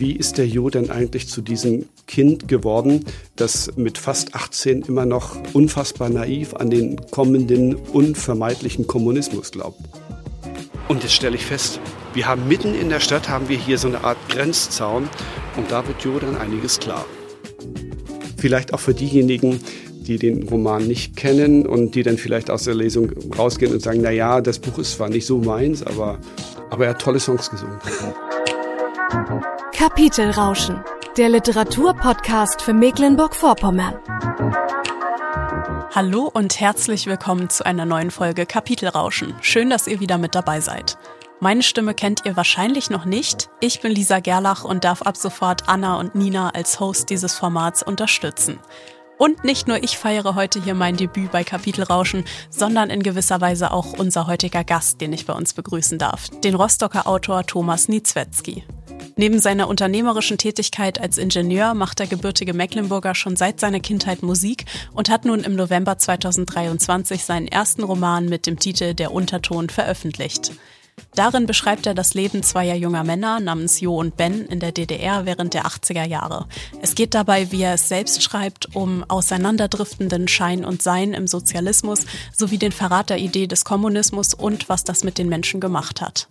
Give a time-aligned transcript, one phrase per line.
[0.00, 3.04] wie ist der Jo denn eigentlich zu diesem Kind geworden,
[3.36, 9.78] das mit fast 18 immer noch unfassbar naiv an den kommenden unvermeidlichen Kommunismus glaubt?
[10.88, 11.80] Und jetzt stelle ich fest,
[12.14, 15.06] wir haben mitten in der Stadt haben wir hier so eine Art Grenzzaun
[15.58, 17.04] und da wird Jo dann einiges klar.
[18.38, 19.60] Vielleicht auch für diejenigen,
[20.00, 24.00] die den Roman nicht kennen und die dann vielleicht aus der Lesung rausgehen und sagen,
[24.02, 26.18] na ja, das Buch ist zwar nicht so meins, aber,
[26.70, 27.78] aber er hat tolle Songs gesungen.
[29.72, 30.84] Kapitelrauschen,
[31.16, 33.98] der Literaturpodcast für Mecklenburg-Vorpommern.
[35.92, 39.34] Hallo und herzlich willkommen zu einer neuen Folge Kapitelrauschen.
[39.40, 40.96] Schön, dass ihr wieder mit dabei seid.
[41.40, 43.50] Meine Stimme kennt ihr wahrscheinlich noch nicht.
[43.58, 47.82] Ich bin Lisa Gerlach und darf ab sofort Anna und Nina als Host dieses Formats
[47.82, 48.60] unterstützen.
[49.18, 53.72] Und nicht nur ich feiere heute hier mein Debüt bei Kapitelrauschen, sondern in gewisser Weise
[53.72, 58.64] auch unser heutiger Gast, den ich bei uns begrüßen darf, den Rostocker Autor Thomas Niedzwetzky.
[59.16, 64.64] Neben seiner unternehmerischen Tätigkeit als Ingenieur macht der gebürtige Mecklenburger schon seit seiner Kindheit Musik
[64.92, 70.52] und hat nun im November 2023 seinen ersten Roman mit dem Titel Der Unterton veröffentlicht.
[71.14, 75.26] Darin beschreibt er das Leben zweier junger Männer namens Jo und Ben in der DDR
[75.26, 76.46] während der 80er Jahre.
[76.82, 82.06] Es geht dabei, wie er es selbst schreibt, um auseinanderdriftenden Schein und Sein im Sozialismus
[82.36, 86.28] sowie den Verrat der Idee des Kommunismus und was das mit den Menschen gemacht hat.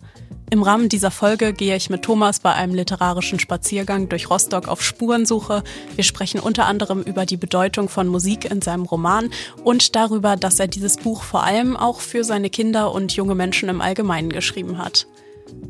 [0.52, 4.82] Im Rahmen dieser Folge gehe ich mit Thomas bei einem literarischen Spaziergang durch Rostock auf
[4.82, 5.62] Spurensuche.
[5.94, 9.30] Wir sprechen unter anderem über die Bedeutung von Musik in seinem Roman
[9.62, 13.68] und darüber, dass er dieses Buch vor allem auch für seine Kinder und junge Menschen
[13.68, 15.06] im Allgemeinen geschrieben hat.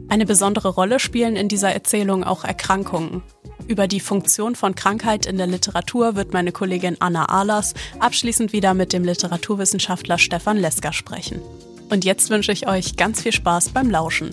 [0.09, 3.23] Eine besondere Rolle spielen in dieser Erzählung auch Erkrankungen.
[3.69, 8.73] Über die Funktion von Krankheit in der Literatur wird meine Kollegin Anna Ahlers abschließend wieder
[8.73, 11.43] mit dem Literaturwissenschaftler Stefan Lesker sprechen.
[11.91, 14.31] Und jetzt wünsche ich euch ganz viel Spaß beim Lauschen.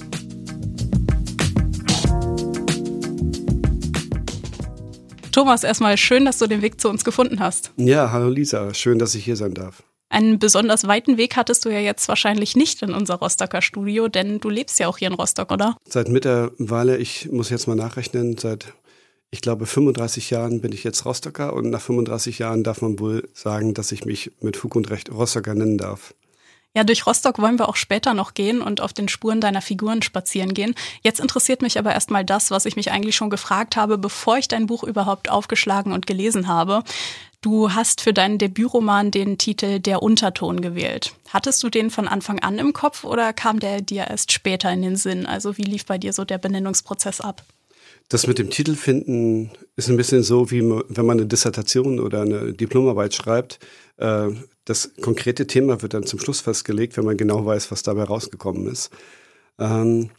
[5.38, 7.72] Thomas, erstmal schön, dass du den Weg zu uns gefunden hast.
[7.78, 9.84] Ja, hallo Lisa, schön, dass ich hier sein darf.
[10.10, 14.40] Einen besonders weiten Weg hattest du ja jetzt wahrscheinlich nicht in unser Rostocker Studio, denn
[14.40, 15.78] du lebst ja auch hier in Rostock, oder?
[15.88, 18.74] Seit mittlerweile, ich muss jetzt mal nachrechnen, seit
[19.30, 23.30] ich glaube 35 Jahren bin ich jetzt Rostocker und nach 35 Jahren darf man wohl
[23.34, 26.16] sagen, dass ich mich mit Fug und Recht Rostocker nennen darf.
[26.78, 30.04] Ja, durch Rostock wollen wir auch später noch gehen und auf den Spuren deiner Figuren
[30.04, 30.76] spazieren gehen.
[31.02, 34.48] Jetzt interessiert mich aber erstmal das, was ich mich eigentlich schon gefragt habe, bevor ich
[34.48, 36.84] dein Buch überhaupt aufgeschlagen und gelesen habe.
[37.42, 41.16] Du hast für deinen Debütroman den Titel Der Unterton gewählt.
[41.30, 44.84] Hattest du den von Anfang an im Kopf oder kam der dir erst später in
[44.84, 45.26] den Sinn?
[45.26, 47.44] Also wie lief bei dir so der Benennungsprozess ab?
[48.08, 52.22] Das mit dem Titel finden ist ein bisschen so, wie wenn man eine Dissertation oder
[52.22, 53.58] eine Diplomarbeit schreibt.
[53.98, 54.30] Äh,
[54.68, 58.68] das konkrete Thema wird dann zum Schluss festgelegt, wenn man genau weiß, was dabei rausgekommen
[58.68, 58.92] ist.
[59.58, 60.10] Ähm,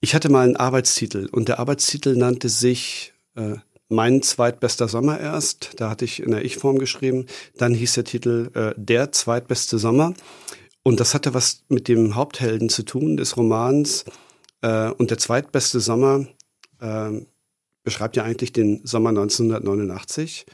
[0.00, 3.56] ich hatte mal einen Arbeitstitel und der Arbeitstitel nannte sich äh,
[3.88, 5.72] Mein zweitbester Sommer erst.
[5.76, 7.26] Da hatte ich in der Ich-Form geschrieben.
[7.56, 10.14] Dann hieß der Titel äh, Der zweitbeste Sommer.
[10.84, 14.04] Und das hatte was mit dem Haupthelden zu tun des Romans.
[14.62, 16.26] Äh, und der zweitbeste Sommer
[16.80, 17.10] äh,
[17.82, 20.46] beschreibt ja eigentlich den Sommer 1989.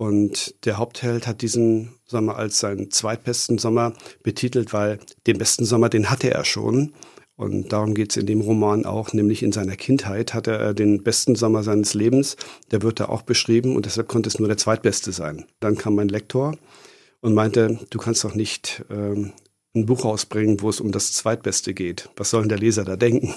[0.00, 5.90] Und der Hauptheld hat diesen Sommer als seinen zweitbesten Sommer betitelt, weil den besten Sommer,
[5.90, 6.94] den hatte er schon.
[7.36, 11.02] Und darum geht es in dem Roman auch, nämlich in seiner Kindheit hatte er den
[11.02, 12.38] besten Sommer seines Lebens.
[12.70, 15.44] Der wird da auch beschrieben und deshalb konnte es nur der zweitbeste sein.
[15.60, 16.56] Dann kam mein Lektor
[17.20, 19.34] und meinte, du kannst doch nicht ähm,
[19.74, 22.08] ein Buch rausbringen, wo es um das zweitbeste geht.
[22.16, 23.34] Was soll denn der Leser da denken?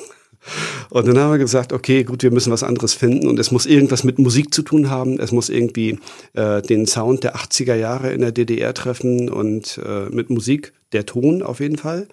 [0.90, 3.66] Und dann haben wir gesagt, okay, gut, wir müssen was anderes finden und es muss
[3.66, 5.20] irgendwas mit Musik zu tun haben.
[5.20, 6.00] Es muss irgendwie
[6.34, 11.06] äh, den Sound der 80er Jahre in der DDR treffen und äh, mit Musik, der
[11.06, 12.08] Ton auf jeden Fall.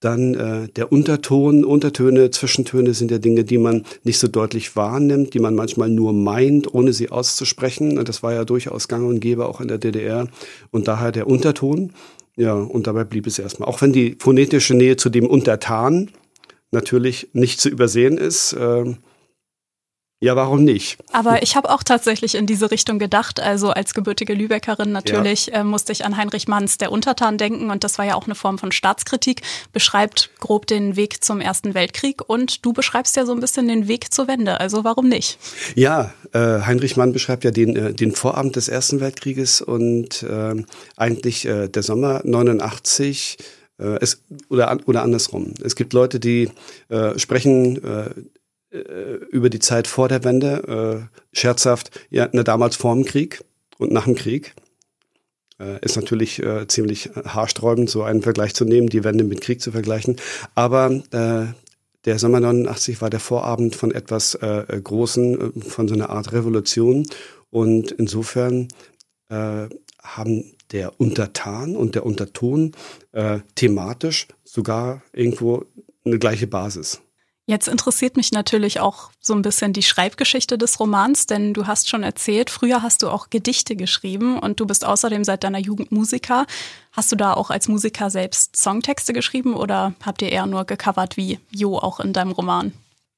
[0.00, 5.34] Dann äh, der Unterton, Untertöne, Zwischentöne sind ja Dinge, die man nicht so deutlich wahrnimmt,
[5.34, 7.98] die man manchmal nur meint, ohne sie auszusprechen.
[7.98, 10.26] Und das war ja durchaus gang und gäbe auch in der DDR.
[10.70, 11.92] Und daher der Unterton.
[12.36, 13.68] Ja, und dabei blieb es erstmal.
[13.68, 16.10] Auch wenn die phonetische Nähe zu dem Untertan
[16.70, 18.54] natürlich nicht zu übersehen ist.
[18.58, 18.98] Ähm,
[20.22, 20.98] ja, warum nicht?
[21.12, 23.40] Aber ich habe auch tatsächlich in diese Richtung gedacht.
[23.40, 25.60] Also als gebürtige Lübeckerin natürlich ja.
[25.60, 28.34] äh, musste ich an Heinrich Manns Der Untertan denken und das war ja auch eine
[28.34, 29.40] Form von Staatskritik.
[29.72, 33.88] Beschreibt grob den Weg zum Ersten Weltkrieg und du beschreibst ja so ein bisschen den
[33.88, 34.60] Weg zur Wende.
[34.60, 35.38] Also warum nicht?
[35.74, 40.54] Ja, äh, Heinrich Mann beschreibt ja den, äh, den Vorabend des Ersten Weltkrieges und äh,
[40.98, 43.38] eigentlich äh, der Sommer 89
[43.80, 45.54] äh, es, oder, oder andersrum.
[45.62, 46.50] Es gibt Leute, die
[46.88, 48.10] äh, sprechen äh,
[48.76, 53.42] äh, über die Zeit vor der Wende, äh, scherzhaft, ja, ne, damals vor dem Krieg
[53.78, 54.54] und nach dem Krieg.
[55.58, 59.60] Äh, ist natürlich äh, ziemlich haarsträubend, so einen Vergleich zu nehmen, die Wende mit Krieg
[59.60, 60.16] zu vergleichen.
[60.54, 61.52] Aber äh,
[62.06, 66.32] der Sommer 89 war der Vorabend von etwas äh Großen, äh, von so einer Art
[66.32, 67.06] Revolution.
[67.50, 68.68] Und insofern
[69.28, 69.66] äh,
[70.02, 72.72] haben der Untertan und der Unterton
[73.12, 75.64] äh, thematisch sogar irgendwo
[76.04, 77.00] eine gleiche Basis.
[77.50, 81.88] Jetzt interessiert mich natürlich auch so ein bisschen die Schreibgeschichte des Romans, denn du hast
[81.88, 85.90] schon erzählt, früher hast du auch Gedichte geschrieben und du bist außerdem seit deiner Jugend
[85.90, 86.46] Musiker.
[86.92, 91.16] Hast du da auch als Musiker selbst Songtexte geschrieben oder habt ihr eher nur gecovert
[91.16, 92.72] wie Jo auch in deinem Roman?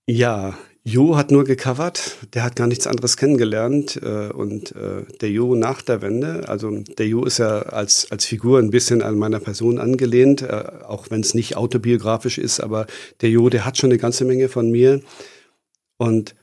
[0.07, 5.31] Ja, Jo hat nur gecovert, der hat gar nichts anderes kennengelernt äh, und äh, der
[5.31, 9.17] Jo nach der Wende, also der Jo ist ja als, als Figur ein bisschen an
[9.17, 12.89] meiner Person angelehnt, äh, auch wenn es nicht autobiografisch ist, aber
[13.21, 15.01] der Jo, der hat schon eine ganze Menge von mir.
[15.99, 16.35] Und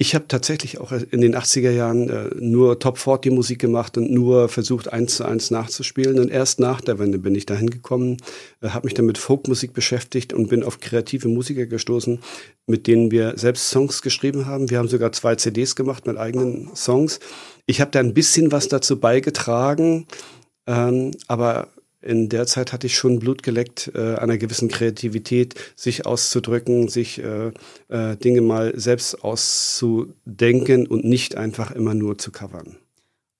[0.00, 4.10] ich habe tatsächlich auch in den 80er Jahren äh, nur Top 40 Musik gemacht und
[4.10, 6.18] nur versucht, eins zu eins nachzuspielen.
[6.18, 8.16] Und erst nach der Wende bin ich dahin gekommen,
[8.62, 12.18] äh, habe mich dann mit Folkmusik beschäftigt und bin auf kreative Musiker gestoßen,
[12.66, 14.70] mit denen wir selbst Songs geschrieben haben.
[14.70, 17.20] Wir haben sogar zwei CDs gemacht mit eigenen Songs.
[17.66, 20.06] Ich habe da ein bisschen was dazu beigetragen,
[20.66, 21.68] ähm, aber
[22.02, 27.22] in der Zeit hatte ich schon Blut geleckt äh, einer gewissen Kreativität, sich auszudrücken, sich
[27.22, 27.52] äh,
[27.88, 32.78] äh, Dinge mal selbst auszudenken und nicht einfach immer nur zu covern.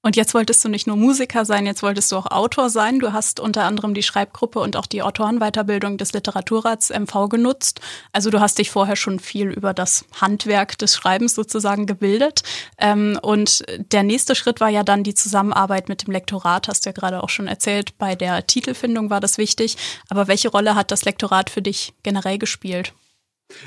[0.03, 3.01] Und jetzt wolltest du nicht nur Musiker sein, jetzt wolltest du auch Autor sein.
[3.01, 7.81] Du hast unter anderem die Schreibgruppe und auch die Autorenweiterbildung des Literaturrats MV genutzt.
[8.13, 12.43] Also du hast dich vorher schon viel über das Handwerk des Schreibens sozusagen gebildet.
[12.79, 13.63] Ähm, und
[13.93, 17.23] der nächste Schritt war ja dann die Zusammenarbeit mit dem Lektorat, hast du ja gerade
[17.23, 17.99] auch schon erzählt.
[17.99, 19.77] Bei der Titelfindung war das wichtig.
[20.09, 22.95] Aber welche Rolle hat das Lektorat für dich generell gespielt?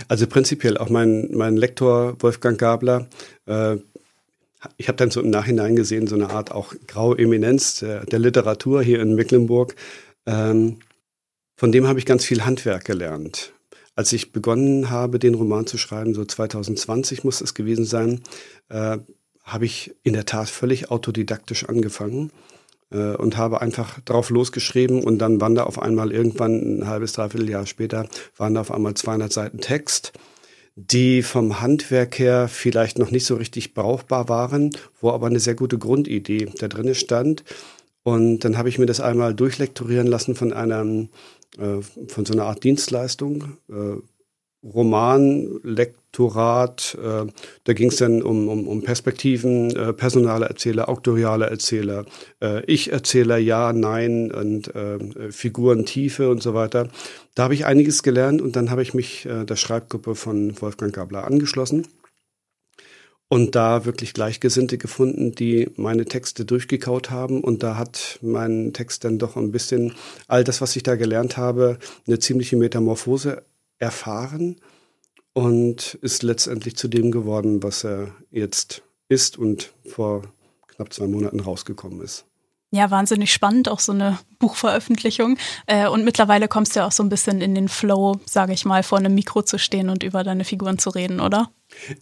[0.08, 3.08] Also prinzipiell auch mein, mein Lektor Wolfgang Gabler,
[3.46, 3.78] äh,
[4.78, 8.20] ich habe dann so im Nachhinein gesehen, so eine Art auch graue Eminenz der, der
[8.20, 9.76] Literatur hier in Mecklenburg.
[10.26, 10.80] Ähm,
[11.56, 13.54] von dem habe ich ganz viel Handwerk gelernt.
[13.96, 18.22] Als ich begonnen habe, den Roman zu schreiben, so 2020 muss es gewesen sein,
[18.70, 18.98] äh,
[19.44, 22.32] habe ich in der Tat völlig autodidaktisch angefangen
[22.92, 27.14] äh, und habe einfach drauf losgeschrieben und dann waren da auf einmal irgendwann ein halbes,
[27.14, 28.08] dreiviertel Jahr später,
[28.38, 30.14] waren da auf einmal 200 Seiten Text
[30.76, 35.56] die vom Handwerk her vielleicht noch nicht so richtig brauchbar waren, wo aber eine sehr
[35.56, 37.44] gute Grundidee da drin stand.
[38.04, 41.10] Und dann habe ich mir das einmal durchlektorieren lassen von einem,
[41.58, 43.98] äh, von so einer Art Dienstleistung, äh,
[44.68, 45.60] Roman,
[46.14, 47.26] Lektorat, äh,
[47.64, 52.06] da ging es dann um, um, um Perspektiven, äh, personale Erzähler, auktoriale Erzähler,
[52.40, 56.90] äh, Ich-Erzähler, ja, nein und äh, Figurentiefe und so weiter.
[57.34, 60.94] Da habe ich einiges gelernt und dann habe ich mich äh, der Schreibgruppe von Wolfgang
[60.94, 61.88] Gabler angeschlossen
[63.28, 67.42] und da wirklich Gleichgesinnte gefunden, die meine Texte durchgekaut haben.
[67.42, 69.94] Und da hat mein Text dann doch ein bisschen
[70.28, 73.42] all das, was ich da gelernt habe, eine ziemliche Metamorphose
[73.80, 74.58] erfahren
[75.34, 80.24] und ist letztendlich zu dem geworden, was er jetzt ist und vor
[80.68, 82.26] knapp zwei Monaten rausgekommen ist.
[82.72, 85.38] Ja, wahnsinnig spannend, auch so eine Buchveröffentlichung.
[85.68, 88.66] Äh, und mittlerweile kommst du ja auch so ein bisschen in den Flow, sage ich
[88.66, 91.52] mal, vor einem Mikro zu stehen und über deine Figuren zu reden, oder?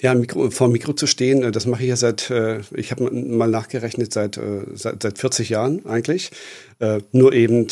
[0.02, 2.92] Ja, Mikro, vor dem Mikro zu stehen, äh, das mache ich ja seit, äh, ich
[2.92, 4.40] habe mal nachgerechnet, seit,
[4.74, 6.32] seit, seit 40 Jahren eigentlich.
[7.12, 7.68] Nur eben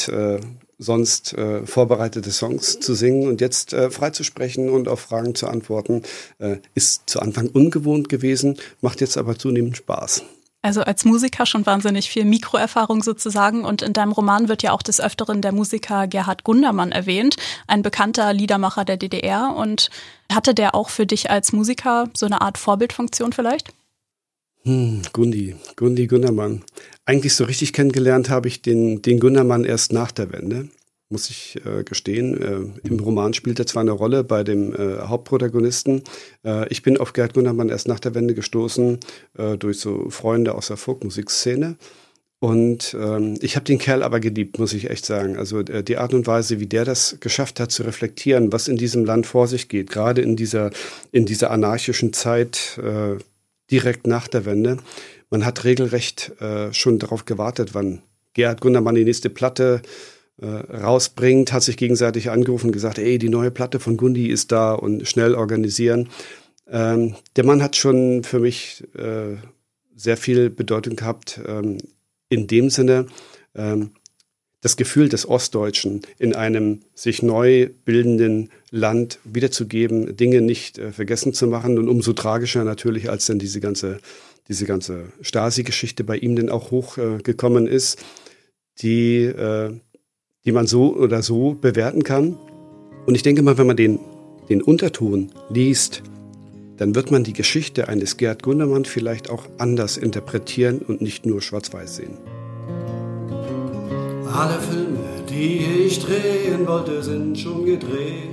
[0.79, 5.35] sonst äh, vorbereitete Songs zu singen und jetzt äh, frei zu sprechen und auf Fragen
[5.35, 6.03] zu antworten,
[6.39, 10.23] äh, ist zu Anfang ungewohnt gewesen, macht jetzt aber zunehmend Spaß.
[10.61, 13.63] Also als Musiker schon wahnsinnig viel Mikroerfahrung sozusagen.
[13.63, 17.37] Und in deinem Roman wird ja auch des Öfteren der Musiker Gerhard Gundermann erwähnt,
[17.67, 19.55] ein bekannter Liedermacher der DDR.
[19.55, 19.89] Und
[20.31, 23.69] hatte der auch für dich als Musiker so eine Art Vorbildfunktion vielleicht?
[24.63, 26.63] Hm, Gundi, Gundi Gundermann.
[27.05, 30.67] Eigentlich so richtig kennengelernt habe ich den, den Gundermann erst nach der Wende,
[31.09, 32.41] muss ich äh, gestehen.
[32.83, 36.03] Äh, Im Roman spielt er zwar eine Rolle bei dem äh, Hauptprotagonisten.
[36.43, 38.99] Äh, ich bin auf Gerd Gundermann erst nach der Wende gestoßen,
[39.37, 41.77] äh, durch so Freunde aus der Folkmusikszene.
[42.41, 45.37] Und ähm, ich habe den Kerl aber geliebt, muss ich echt sagen.
[45.37, 48.77] Also äh, die Art und Weise, wie der das geschafft hat zu reflektieren, was in
[48.77, 50.71] diesem Land vor sich geht, gerade in dieser
[51.11, 53.17] in dieser anarchischen Zeit, äh,
[53.71, 54.77] direkt nach der Wende.
[55.29, 58.01] Man hat regelrecht äh, schon darauf gewartet, wann
[58.33, 59.81] Gerhard Gundermann die nächste Platte
[60.41, 64.51] äh, rausbringt, hat sich gegenseitig angerufen und gesagt, ey, die neue Platte von Gundi ist
[64.51, 66.09] da und schnell organisieren.
[66.67, 69.37] Ähm, der Mann hat schon für mich äh,
[69.95, 71.77] sehr viel Bedeutung gehabt, ähm,
[72.29, 73.07] in dem Sinne,
[73.55, 73.91] ähm,
[74.61, 81.33] das Gefühl des Ostdeutschen in einem sich neu bildenden Land wiederzugeben, Dinge nicht äh, vergessen
[81.33, 83.99] zu machen und umso tragischer natürlich, als dann diese ganze,
[84.47, 88.03] diese ganze Stasi-Geschichte bei ihm dann auch hochgekommen äh, ist,
[88.81, 89.71] die, äh,
[90.45, 92.37] die man so oder so bewerten kann.
[93.05, 93.99] Und ich denke mal, wenn man den
[94.49, 96.01] den Unterton liest,
[96.77, 101.41] dann wird man die Geschichte eines Gerd Gundermann vielleicht auch anders interpretieren und nicht nur
[101.41, 102.17] schwarz-weiß sehen.
[104.31, 108.29] Alle Filme, die ich drehen wollte, sind schon gedreht.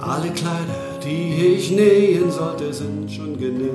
[0.00, 3.70] Alle Kleider, die ich nähen sollte, sind schon genäht.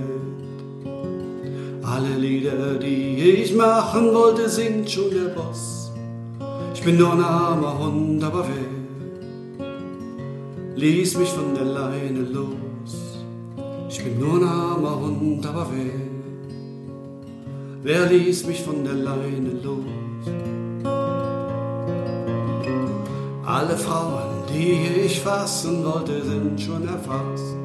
[1.82, 5.94] Alle Lieder, die ich machen wollte, singt schon der Boss.
[6.74, 9.68] Ich bin nur ein armer Hund, aber wer
[10.76, 13.16] ließ mich von der Leine los?
[13.90, 15.94] Ich bin nur ein armer Hund, aber wer,
[17.84, 20.57] wer ließ mich von der Leine los?
[23.48, 27.56] Alle Frauen, die ich fassen wollte, sind schon erfasst.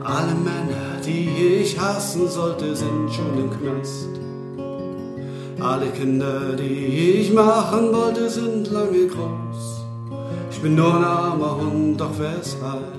[0.00, 1.28] Alle Männer, die
[1.60, 4.10] ich hassen sollte, sind schon im Knast.
[5.58, 9.82] Alle Kinder, die ich machen wollte, sind lange groß.
[10.52, 12.94] Ich bin nur ein armer Hund, doch weshalb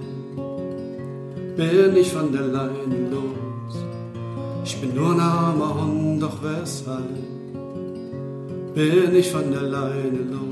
[1.55, 3.77] bin ich von der Leine los?
[4.65, 7.07] Ich bin nur ein armer Hund, doch weshalb
[8.75, 10.48] bin ich von der Leine los?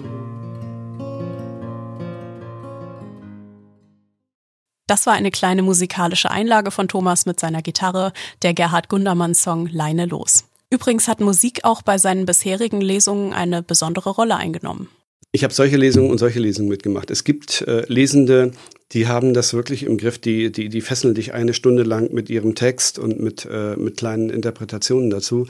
[4.88, 10.06] Das war eine kleine musikalische Einlage von Thomas mit seiner Gitarre, der Gerhard Gundermann-Song Leine
[10.06, 10.46] los.
[10.70, 14.88] Übrigens hat Musik auch bei seinen bisherigen Lesungen eine besondere Rolle eingenommen.
[15.34, 17.12] Ich habe solche Lesungen und solche Lesungen mitgemacht.
[17.12, 18.54] Es gibt äh, Lesende,
[18.94, 22.30] die haben das wirklich im Griff, die, die, die fesseln dich eine Stunde lang mit
[22.30, 25.48] ihrem Text und mit, äh, mit kleinen Interpretationen dazu.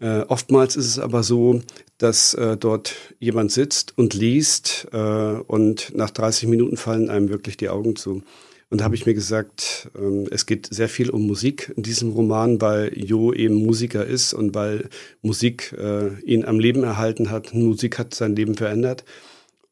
[0.00, 1.60] Äh, oftmals ist es aber so,
[1.98, 7.56] dass äh, dort jemand sitzt und liest äh, und nach 30 Minuten fallen einem wirklich
[7.56, 8.22] die Augen zu.
[8.70, 12.12] Und da habe ich mir gesagt, ähm, es geht sehr viel um Musik in diesem
[12.12, 14.90] Roman, weil Jo eben Musiker ist und weil
[15.22, 17.54] Musik äh, ihn am Leben erhalten hat.
[17.54, 19.04] Musik hat sein Leben verändert.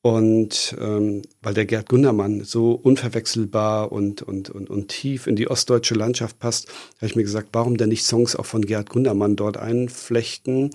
[0.01, 5.51] Und ähm, weil der Gerd Gundermann so unverwechselbar und, und, und, und tief in die
[5.51, 9.35] ostdeutsche Landschaft passt, habe ich mir gesagt, warum denn nicht Songs auch von Gerd Gundermann
[9.35, 10.71] dort einflechten?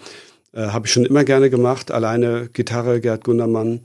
[0.54, 3.82] Äh, habe ich schon immer gerne gemacht, alleine Gitarre, Gerd Gundermann.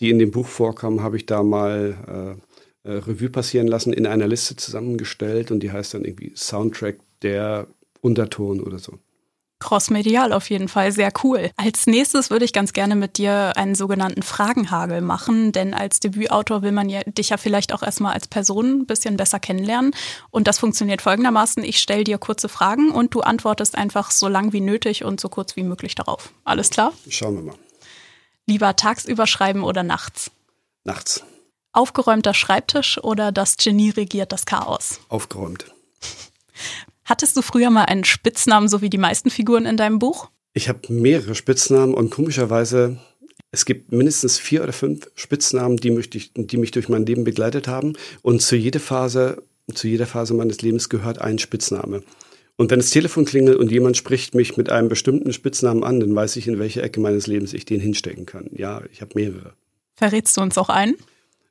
[0.00, 2.40] die in dem Buch vorkommen, habe ich da mal äh,
[2.84, 7.66] äh, Revue passieren lassen, in einer Liste zusammengestellt und die heißt dann irgendwie Soundtrack der
[8.00, 8.98] Unterton oder so.
[9.60, 11.50] Crossmedial auf jeden Fall, sehr cool.
[11.56, 16.62] Als nächstes würde ich ganz gerne mit dir einen sogenannten Fragenhagel machen, denn als Debütautor
[16.62, 19.92] will man ja, dich ja vielleicht auch erstmal als Person ein bisschen besser kennenlernen.
[20.30, 24.52] Und das funktioniert folgendermaßen, ich stelle dir kurze Fragen und du antwortest einfach so lang
[24.52, 26.32] wie nötig und so kurz wie möglich darauf.
[26.44, 26.92] Alles klar?
[27.08, 27.56] Schauen wir mal.
[28.46, 30.30] Lieber tagsüber schreiben oder nachts?
[30.84, 31.24] Nachts.
[31.72, 35.00] Aufgeräumter Schreibtisch oder das Genie regiert das Chaos?
[35.08, 35.66] Aufgeräumt.
[37.04, 40.28] Hattest du früher mal einen Spitznamen, so wie die meisten Figuren in deinem Buch?
[40.52, 42.98] Ich habe mehrere Spitznamen und komischerweise,
[43.50, 47.68] es gibt mindestens vier oder fünf Spitznamen, die mich, die mich durch mein Leben begleitet
[47.68, 47.94] haben.
[48.22, 52.02] Und zu jeder Phase, zu jeder Phase meines Lebens gehört ein Spitzname.
[52.56, 56.14] Und wenn das Telefon klingelt und jemand spricht mich mit einem bestimmten Spitznamen an, dann
[56.14, 58.50] weiß ich, in welche Ecke meines Lebens ich den hinstecken kann.
[58.52, 59.52] Ja, ich habe mehrere.
[59.94, 60.96] Verrätst du uns auch einen?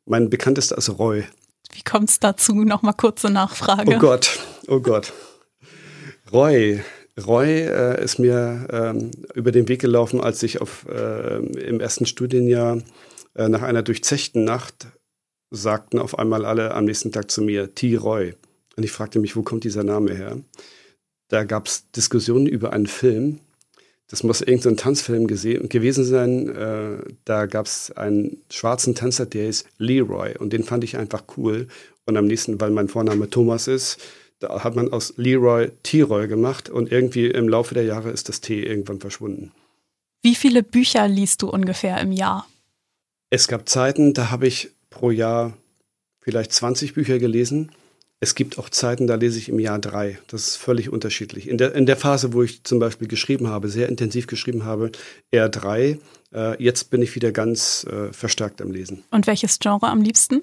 [0.07, 1.25] Mein bekanntester ist Roy.
[1.73, 2.53] Wie kommt es dazu?
[2.53, 3.95] Nochmal kurze Nachfrage.
[3.95, 5.11] Oh Gott, oh Gott.
[6.31, 6.81] Roy.
[7.25, 12.05] Roy äh, ist mir ähm, über den Weg gelaufen, als ich auf, äh, im ersten
[12.05, 12.81] Studienjahr
[13.35, 14.87] äh, nach einer durchzechten Nacht
[15.49, 17.95] sagten auf einmal alle am nächsten Tag zu mir, T.
[17.95, 18.33] Roy.
[18.77, 20.37] Und ich fragte mich, wo kommt dieser Name her?
[21.29, 23.39] Da gab es Diskussionen über einen Film,
[24.09, 26.49] das muss irgendein so Tanzfilm gewesen sein.
[26.49, 31.23] Äh, da gab es einen schwarzen Tänzer, der ist Leroy und den fand ich einfach
[31.35, 31.67] cool.
[32.05, 33.97] Und am nächsten, weil mein Vorname Thomas ist,
[34.39, 38.39] da hat man aus Leroy T-Roy gemacht und irgendwie im Laufe der Jahre ist das
[38.39, 39.51] T irgendwann verschwunden.
[40.21, 42.47] Wie viele Bücher liest du ungefähr im Jahr?
[43.29, 45.57] Es gab Zeiten, da habe ich pro Jahr
[46.21, 47.71] vielleicht 20 Bücher gelesen.
[48.19, 50.17] Es gibt auch Zeiten, da lese ich im Jahr drei.
[50.27, 51.47] Das ist völlig unterschiedlich.
[51.47, 54.91] In der, in der Phase, wo ich zum Beispiel geschrieben habe, sehr intensiv geschrieben habe,
[55.29, 55.99] eher drei.
[56.33, 59.03] Äh, jetzt bin ich wieder ganz äh, verstärkt am Lesen.
[59.11, 60.41] Und welches Genre am liebsten?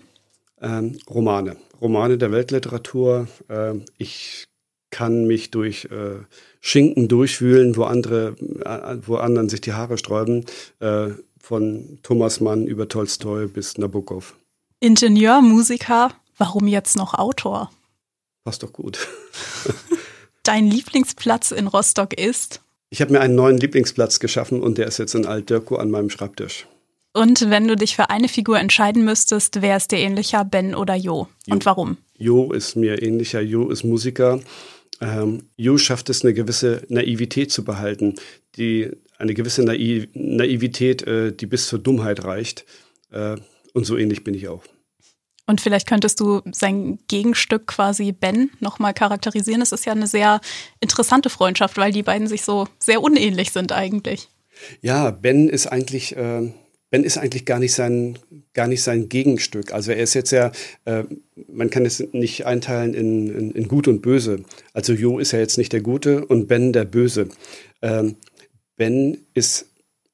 [0.61, 1.57] Ähm, Romane.
[1.81, 3.27] Romane der Weltliteratur.
[3.49, 4.45] Äh, ich
[4.91, 6.23] kann mich durch äh,
[6.61, 10.45] Schinken durchwühlen, wo andere, äh, wo anderen sich die Haare sträuben.
[10.79, 11.09] Äh,
[11.41, 14.37] von Thomas Mann über Tolstoi bis Nabokov.
[14.81, 17.71] Ingenieur, Musiker, warum jetzt noch Autor?
[18.45, 18.99] Passt doch gut.
[20.43, 22.61] Dein Lieblingsplatz in Rostock ist?
[22.91, 26.11] Ich habe mir einen neuen Lieblingsplatz geschaffen und der ist jetzt in Alt-Dörkow an meinem
[26.11, 26.67] Schreibtisch.
[27.13, 30.95] Und wenn du dich für eine Figur entscheiden müsstest, wäre es dir ähnlicher, Ben oder
[30.95, 31.29] Jo?
[31.49, 31.67] Und jo.
[31.67, 31.97] warum?
[32.19, 33.41] Jo ist mir ähnlicher.
[33.41, 34.41] Jo ist Musiker.
[35.01, 38.15] Ähm, jo schafft es, eine gewisse Naivität zu behalten,
[38.57, 42.65] die eine gewisse Naiv Naivität, äh, die bis zur Dummheit reicht.
[43.11, 43.37] Äh,
[43.73, 44.63] und so ähnlich bin ich auch.
[45.47, 49.61] Und vielleicht könntest du sein Gegenstück quasi Ben nochmal charakterisieren.
[49.61, 50.41] Es ist ja eine sehr
[50.81, 54.29] interessante Freundschaft, weil die beiden sich so sehr unähnlich sind eigentlich.
[54.81, 56.51] Ja, Ben ist eigentlich, äh,
[56.91, 58.19] Ben ist eigentlich gar nicht sein,
[58.55, 59.73] gar nicht sein Gegenstück.
[59.75, 60.51] Also er ist jetzt ja,
[60.87, 61.05] äh,
[61.49, 64.45] man kann es nicht einteilen in, in, in, Gut und Böse.
[64.73, 67.29] Also Jo ist ja jetzt nicht der Gute und Ben der Böse.
[67.83, 68.17] Ähm,
[68.77, 69.67] Ben ist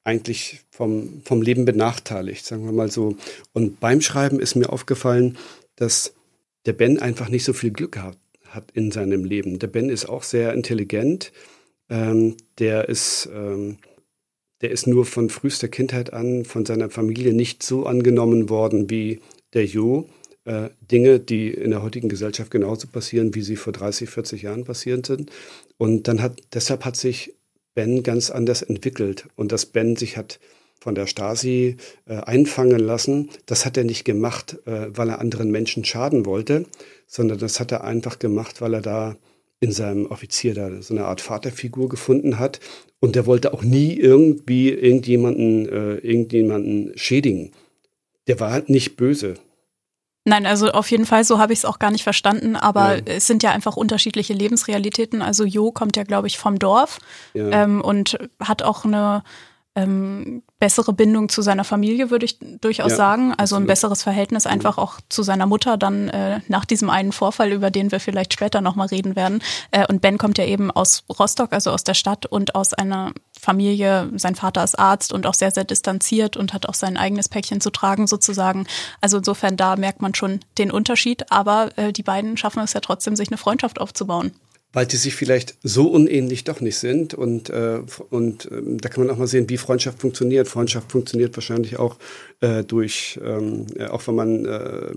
[0.03, 3.15] eigentlich vom, vom Leben benachteiligt, sagen wir mal so.
[3.53, 5.37] Und beim Schreiben ist mir aufgefallen,
[5.75, 6.15] dass
[6.65, 9.59] der Ben einfach nicht so viel Glück hat, hat in seinem Leben.
[9.59, 11.31] Der Ben ist auch sehr intelligent.
[11.87, 13.77] Ähm, der ist, ähm,
[14.61, 19.21] der ist nur von frühester Kindheit an von seiner Familie nicht so angenommen worden wie
[19.53, 20.09] der Jo.
[20.45, 24.63] Äh, Dinge, die in der heutigen Gesellschaft genauso passieren, wie sie vor 30, 40 Jahren
[24.63, 25.31] passiert sind.
[25.77, 27.35] Und dann hat, deshalb hat sich
[27.75, 30.39] Ben ganz anders entwickelt und dass Ben sich hat
[30.81, 35.51] von der Stasi äh, einfangen lassen, das hat er nicht gemacht, äh, weil er anderen
[35.51, 36.65] Menschen schaden wollte,
[37.05, 39.15] sondern das hat er einfach gemacht, weil er da
[39.59, 42.59] in seinem Offizier da so eine Art Vaterfigur gefunden hat
[42.99, 47.51] und der wollte auch nie irgendwie irgendjemanden, äh, irgendjemanden schädigen.
[48.27, 49.35] Der war nicht böse.
[50.25, 53.01] Nein, also auf jeden Fall, so habe ich es auch gar nicht verstanden, aber ja.
[53.05, 55.21] es sind ja einfach unterschiedliche Lebensrealitäten.
[55.21, 56.99] Also Jo kommt ja, glaube ich, vom Dorf
[57.33, 57.63] ja.
[57.63, 59.23] ähm, und hat auch eine
[59.75, 63.33] ähm, bessere Bindung zu seiner Familie, würde ich durchaus ja, sagen.
[63.37, 67.51] Also ein besseres Verhältnis einfach auch zu seiner Mutter dann äh, nach diesem einen Vorfall,
[67.53, 69.41] über den wir vielleicht später nochmal reden werden.
[69.71, 73.13] Äh, und Ben kommt ja eben aus Rostock, also aus der Stadt und aus einer
[73.39, 74.11] Familie.
[74.15, 77.61] Sein Vater ist Arzt und auch sehr, sehr distanziert und hat auch sein eigenes Päckchen
[77.61, 78.67] zu tragen sozusagen.
[78.99, 81.31] Also insofern, da merkt man schon den Unterschied.
[81.31, 84.33] Aber äh, die beiden schaffen es ja trotzdem, sich eine Freundschaft aufzubauen
[84.73, 87.13] weil die sich vielleicht so unähnlich doch nicht sind.
[87.13, 90.47] Und, äh, und äh, da kann man auch mal sehen, wie Freundschaft funktioniert.
[90.47, 91.97] Freundschaft funktioniert wahrscheinlich auch
[92.39, 94.91] äh, durch, ähm, auch wenn man, äh,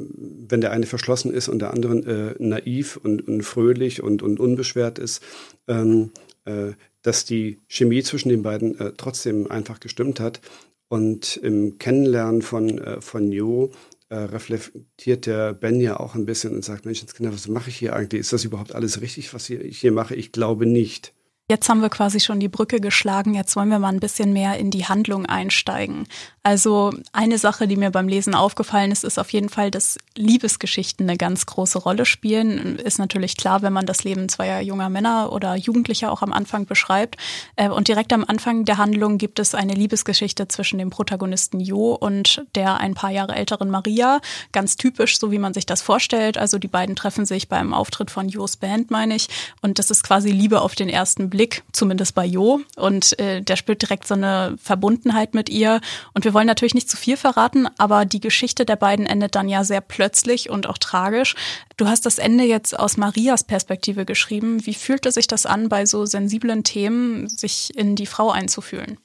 [0.49, 4.39] wenn der eine verschlossen ist und der andere äh, naiv und, und fröhlich und, und
[4.39, 5.23] unbeschwert ist,
[5.67, 6.11] ähm,
[6.45, 10.41] äh, dass die Chemie zwischen den beiden äh, trotzdem einfach gestimmt hat.
[10.89, 13.73] Und im Kennenlernen von, äh, von Jo
[14.15, 17.97] äh, reflektiert der Ben ja auch ein bisschen und sagt, Menschenskinder, was mache ich hier
[17.97, 18.21] eigentlich?
[18.21, 20.15] Ist das überhaupt alles richtig, was ich hier mache?
[20.15, 21.13] Ich glaube nicht.
[21.51, 23.35] Jetzt haben wir quasi schon die Brücke geschlagen.
[23.35, 26.07] Jetzt wollen wir mal ein bisschen mehr in die Handlung einsteigen.
[26.47, 31.09] Also eine Sache, die mir beim Lesen aufgefallen ist, ist auf jeden Fall, dass Liebesgeschichten
[31.09, 32.79] eine ganz große Rolle spielen.
[32.79, 36.67] Ist natürlich klar, wenn man das Leben zweier junger Männer oder Jugendlicher auch am Anfang
[36.67, 37.17] beschreibt.
[37.57, 41.95] Äh, und direkt am Anfang der Handlung gibt es eine Liebesgeschichte zwischen dem Protagonisten Jo
[41.95, 44.21] und der ein paar Jahre älteren Maria.
[44.53, 46.37] Ganz typisch, so wie man sich das vorstellt.
[46.37, 49.31] Also die beiden treffen sich beim Auftritt von Jos Band, meine ich.
[49.63, 52.61] Und das ist quasi Liebe auf den ersten Blick, zumindest bei Jo.
[52.77, 55.81] Und äh, der spürt direkt so eine Verbundenheit mit ihr.
[56.13, 59.49] Und wir wollen natürlich nicht zu viel verraten, aber die Geschichte der beiden endet dann
[59.49, 61.35] ja sehr plötzlich und auch tragisch.
[61.77, 64.67] Du hast das Ende jetzt aus Marias Perspektive geschrieben.
[64.67, 68.99] Wie fühlte sich das an, bei so sensiblen Themen sich in die Frau einzufühlen?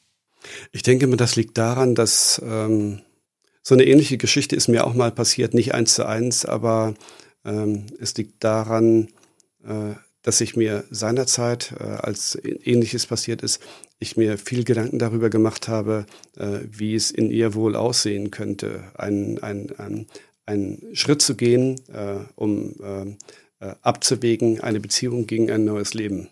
[0.71, 3.01] Ich denke mir, das liegt daran, dass ähm,
[3.61, 6.95] so eine ähnliche Geschichte ist mir auch mal passiert, nicht eins zu eins, aber
[7.45, 9.09] ähm, es liegt daran,
[9.63, 13.61] äh, dass ich mir seinerzeit, äh, als ähnliches passiert ist,
[13.99, 16.05] ich mir viel Gedanken darüber gemacht habe,
[16.37, 20.07] äh, wie es in ihr wohl aussehen könnte, ein, ein, ein,
[20.45, 26.29] einen Schritt zu gehen, äh, um äh, äh, abzuwägen, eine Beziehung gegen ein neues Leben.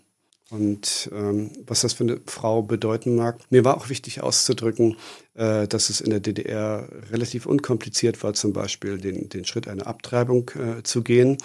[0.49, 3.39] Und ähm, was das für eine Frau bedeuten mag.
[3.49, 4.95] Mir war auch wichtig auszudrücken,
[5.33, 9.87] äh, dass es in der DDR relativ unkompliziert war, zum Beispiel den, den Schritt einer
[9.87, 11.37] Abtreibung äh, zu gehen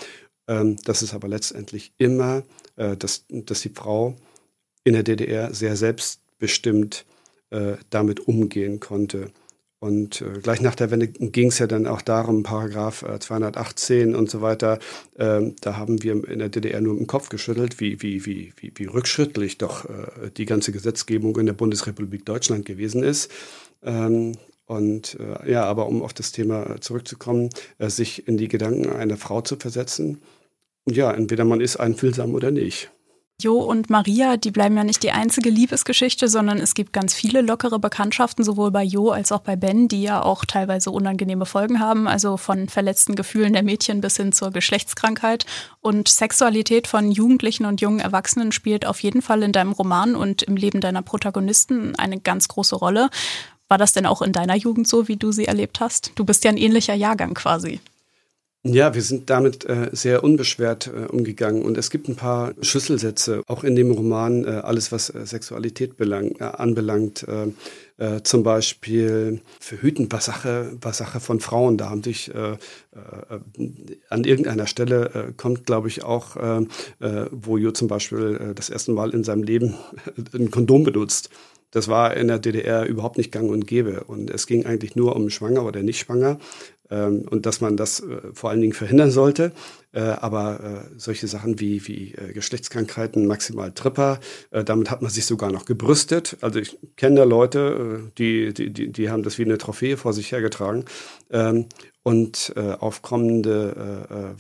[0.48, 2.42] ähm, dass es aber letztendlich immer,
[2.76, 4.16] äh, dass, dass die Frau
[4.84, 7.04] in der DDR sehr selbstbestimmt
[7.50, 9.30] äh, damit umgehen konnte.
[9.78, 14.14] Und äh, gleich nach der Wende ging es ja dann auch darum, Paragraph äh, 218
[14.14, 14.78] und so weiter,
[15.16, 18.72] äh, da haben wir in der DDR nur im Kopf geschüttelt, wie, wie, wie, wie,
[18.76, 23.30] wie rückschrittlich doch äh, die ganze Gesetzgebung in der Bundesrepublik Deutschland gewesen ist.
[23.82, 24.36] Ähm,
[24.72, 29.16] und äh, ja, aber um auf das Thema zurückzukommen, äh, sich in die Gedanken einer
[29.16, 30.22] Frau zu versetzen,
[30.86, 32.90] ja, entweder man ist einfühlsam oder nicht.
[33.40, 37.40] Jo und Maria, die bleiben ja nicht die einzige Liebesgeschichte, sondern es gibt ganz viele
[37.40, 41.80] lockere Bekanntschaften, sowohl bei Jo als auch bei Ben, die ja auch teilweise unangenehme Folgen
[41.80, 45.44] haben, also von verletzten Gefühlen der Mädchen bis hin zur Geschlechtskrankheit.
[45.80, 50.42] Und Sexualität von Jugendlichen und jungen Erwachsenen spielt auf jeden Fall in deinem Roman und
[50.44, 53.10] im Leben deiner Protagonisten eine ganz große Rolle.
[53.72, 56.12] War das denn auch in deiner Jugend so, wie du sie erlebt hast?
[56.14, 57.80] Du bist ja ein ähnlicher Jahrgang quasi.
[58.64, 63.42] Ja, wir sind damit äh, sehr unbeschwert äh, umgegangen und es gibt ein paar Schlüsselsätze,
[63.46, 67.26] auch in dem Roman, äh, alles was äh, Sexualität belang, äh, anbelangt.
[67.26, 71.78] Äh, zum Beispiel verhüten war Sache, war Sache von Frauen.
[71.78, 76.34] Da haben sich an irgendeiner Stelle kommt, glaube ich, auch,
[77.30, 79.74] wo Jo zum Beispiel das erste Mal in seinem Leben
[80.34, 81.30] ein Kondom benutzt.
[81.72, 84.04] Das war in der DDR überhaupt nicht gang und gäbe.
[84.04, 86.38] Und es ging eigentlich nur um schwanger oder nicht schwanger
[86.92, 89.52] ähm, und dass man das äh, vor allen Dingen verhindern sollte.
[89.92, 95.10] Äh, aber äh, solche Sachen wie, wie äh, Geschlechtskrankheiten, maximal Tripper, äh, damit hat man
[95.10, 96.36] sich sogar noch gebrüstet.
[96.42, 99.96] Also ich kenne da Leute, äh, die, die, die, die haben das wie eine Trophäe
[99.96, 100.84] vor sich hergetragen.
[101.30, 101.66] Ähm,
[102.04, 104.34] und aufkommende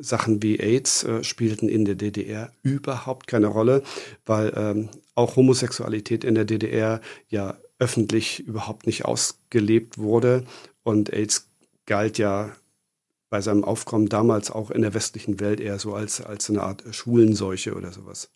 [0.00, 3.82] Sachen wie AIDS äh, spielten in der DDR überhaupt keine Rolle,
[4.26, 10.44] weil ähm, auch Homosexualität in der DDR ja öffentlich überhaupt nicht ausgelebt wurde
[10.82, 11.48] und AIDS
[11.86, 12.54] galt ja
[13.30, 16.84] bei seinem Aufkommen damals auch in der westlichen Welt eher so als, als eine Art
[16.90, 18.30] Schwulenseuche oder sowas.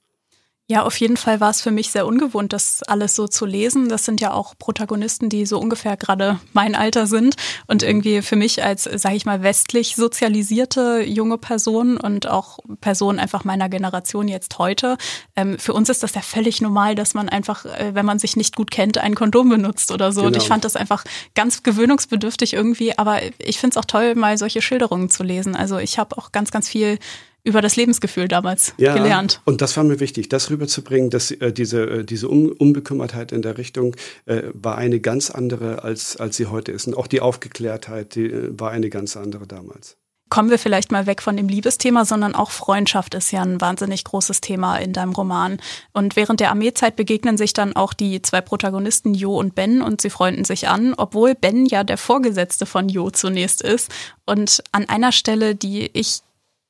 [0.67, 3.91] Ja, auf jeden Fall war es für mich sehr ungewohnt, das alles so zu lesen.
[3.91, 8.37] Das sind ja auch Protagonisten, die so ungefähr gerade mein Alter sind und irgendwie für
[8.37, 14.27] mich als, sage ich mal, westlich sozialisierte junge Person und auch Person einfach meiner Generation
[14.27, 14.97] jetzt heute.
[15.37, 18.35] Ähm, für uns ist das ja völlig normal, dass man einfach, äh, wenn man sich
[18.35, 20.23] nicht gut kennt, ein Kondom benutzt oder so.
[20.23, 20.29] Genau.
[20.29, 22.97] Und ich fand das einfach ganz gewöhnungsbedürftig irgendwie.
[22.97, 25.57] Aber ich finde es auch toll, mal solche Schilderungen zu lesen.
[25.57, 26.99] Also ich habe auch ganz, ganz viel
[27.45, 29.43] über das Lebensgefühl damals ja, gelernt.
[29.45, 33.43] Und das war mir wichtig, das rüberzubringen, dass äh, diese, äh, diese Un Unbekümmertheit in
[33.43, 36.87] der Richtung äh, war eine ganz andere, als, als sie heute ist.
[36.87, 39.97] Und auch die Aufgeklärtheit, die äh, war eine ganz andere damals.
[40.31, 44.03] Kommen wir vielleicht mal weg von dem Liebesthema, sondern auch Freundschaft ist ja ein wahnsinnig
[44.05, 45.61] großes Thema in deinem Roman.
[45.93, 50.01] Und während der Armeezeit begegnen sich dann auch die zwei Protagonisten Jo und Ben und
[50.01, 53.93] sie freunden sich an, obwohl Ben ja der Vorgesetzte von Jo zunächst ist.
[54.25, 56.23] Und an einer Stelle, die ich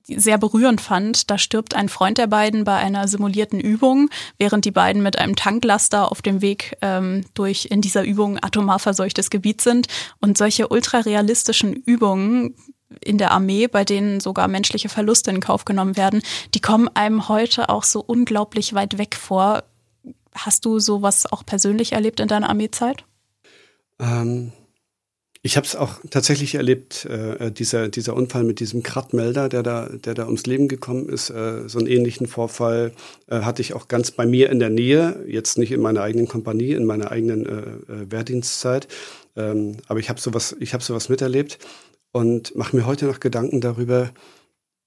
[0.06, 1.30] sehr berührend fand.
[1.30, 5.36] Da stirbt ein Freund der beiden bei einer simulierten Übung, während die beiden mit einem
[5.36, 9.88] Tanklaster auf dem Weg ähm, durch in dieser Übung atomar verseuchtes Gebiet sind.
[10.20, 12.54] Und solche ultrarealistischen Übungen
[13.02, 16.22] in der Armee, bei denen sogar menschliche Verluste in Kauf genommen werden,
[16.54, 19.64] die kommen einem heute auch so unglaublich weit weg vor.
[20.34, 23.04] Hast du sowas auch persönlich erlebt in deiner Armeezeit?
[23.98, 24.52] Ähm
[25.46, 29.90] ich habe es auch tatsächlich erlebt, äh, dieser, dieser Unfall mit diesem Kratmelder, der da,
[29.90, 31.28] der da ums Leben gekommen ist.
[31.28, 32.92] Äh, so einen ähnlichen Vorfall
[33.26, 36.28] äh, hatte ich auch ganz bei mir in der Nähe, jetzt nicht in meiner eigenen
[36.28, 38.88] Kompanie, in meiner eigenen äh, äh Wehrdienstzeit.
[39.36, 41.58] Ähm, aber ich habe sowas, ich sowas miterlebt
[42.10, 44.12] und mache mir heute noch Gedanken darüber,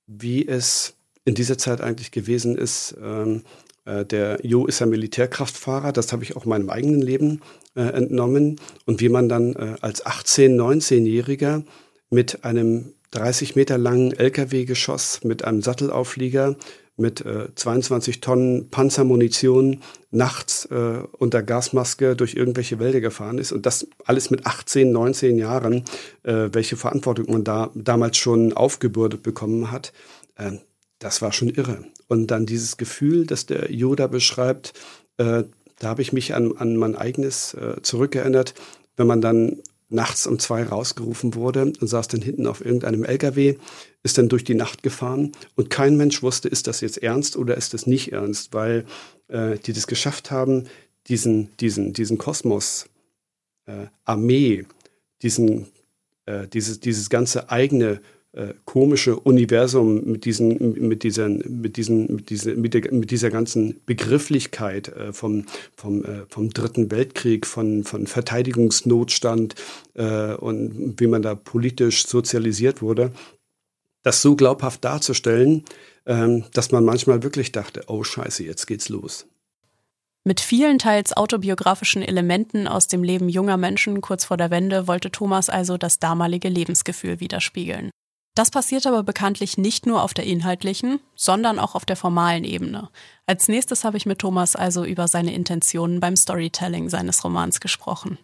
[0.08, 3.44] wie es in dieser Zeit eigentlich gewesen ist, ähm,
[3.88, 7.42] äh, der Jo ist ein Militärkraftfahrer, das habe ich auch meinem eigenen Leben
[7.78, 8.60] äh, entnommen.
[8.86, 11.64] Und wie man dann äh, als 18-, 19-Jähriger
[12.10, 16.56] mit einem 30 Meter langen LKW-Geschoss, mit einem Sattelauflieger,
[16.98, 23.68] mit äh, 22 Tonnen Panzermunition nachts äh, unter Gasmaske durch irgendwelche Wälder gefahren ist und
[23.68, 25.84] das alles mit 18, 19 Jahren,
[26.24, 29.94] äh, welche Verantwortung man da damals schon aufgebürdet bekommen hat,
[30.36, 30.54] äh,
[30.98, 31.86] das war schon irre.
[32.08, 34.74] Und dann dieses Gefühl, das der Yoda beschreibt,
[35.18, 35.44] äh,
[35.80, 38.54] da habe ich mich an, an mein eigenes äh, zurückerinnert,
[38.96, 43.56] wenn man dann nachts um zwei rausgerufen wurde und saß dann hinten auf irgendeinem LKW,
[44.04, 47.56] ist dann durch die Nacht gefahren und kein Mensch wusste, ist das jetzt ernst oder
[47.56, 48.86] ist das nicht ernst, weil
[49.30, 50.66] äh, die das geschafft haben,
[51.08, 52.90] diesen, diesen, diesen Kosmos,
[53.66, 54.66] äh, Armee,
[55.22, 55.68] diesen,
[56.26, 58.02] äh, dieses, dieses ganze eigene
[58.38, 63.32] äh, komische Universum mit diesen, mit dieser, mit diesen, mit dieser, mit, der, mit dieser
[63.32, 65.46] ganzen Begrifflichkeit äh, vom,
[65.76, 69.56] vom, äh, vom Dritten Weltkrieg, von, von Verteidigungsnotstand
[69.96, 73.12] äh, und wie man da politisch sozialisiert wurde,
[74.04, 75.66] das so glaubhaft darzustellen,
[76.06, 79.26] ähm, dass man manchmal wirklich dachte, oh Scheiße, jetzt geht's los.
[80.24, 85.10] Mit vielen teils autobiografischen Elementen aus dem Leben junger Menschen kurz vor der Wende wollte
[85.10, 87.90] Thomas also das damalige Lebensgefühl widerspiegeln.
[88.38, 92.90] Das passiert aber bekanntlich nicht nur auf der inhaltlichen, sondern auch auf der formalen Ebene.
[93.26, 98.20] Als nächstes habe ich mit Thomas also über seine Intentionen beim Storytelling seines Romans gesprochen.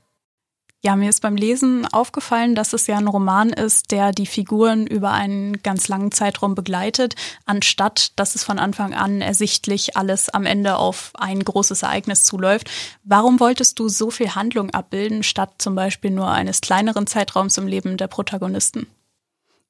[0.83, 4.85] Ja, mir ist beim Lesen aufgefallen, dass es ja ein Roman ist, der die Figuren
[4.85, 7.15] über einen ganz langen Zeitraum begleitet,
[7.47, 12.69] anstatt dass es von Anfang an ersichtlich alles am Ende auf ein großes Ereignis zuläuft.
[13.03, 17.65] Warum wolltest du so viel Handlung abbilden, statt zum Beispiel nur eines kleineren Zeitraums im
[17.65, 18.85] Leben der Protagonisten?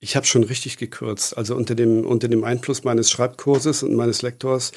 [0.03, 1.37] Ich habe schon richtig gekürzt.
[1.37, 4.73] Also unter dem, unter dem Einfluss meines Schreibkurses und meines Lektors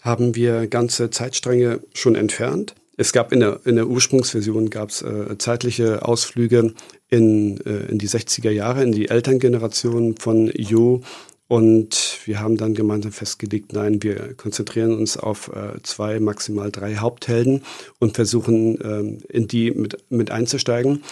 [0.00, 2.74] haben wir ganze Zeitstränge schon entfernt.
[2.96, 6.72] Es gab in der, in der Ursprungsversion gab es äh, zeitliche Ausflüge
[7.10, 11.02] in, äh, in die 60er Jahre, in die Elterngeneration von Jo.
[11.46, 16.96] Und wir haben dann gemeinsam festgelegt, nein, wir konzentrieren uns auf äh, zwei, maximal drei
[16.96, 17.64] Haupthelden
[17.98, 21.02] und versuchen, ähm, in die mit, mit einzusteigen.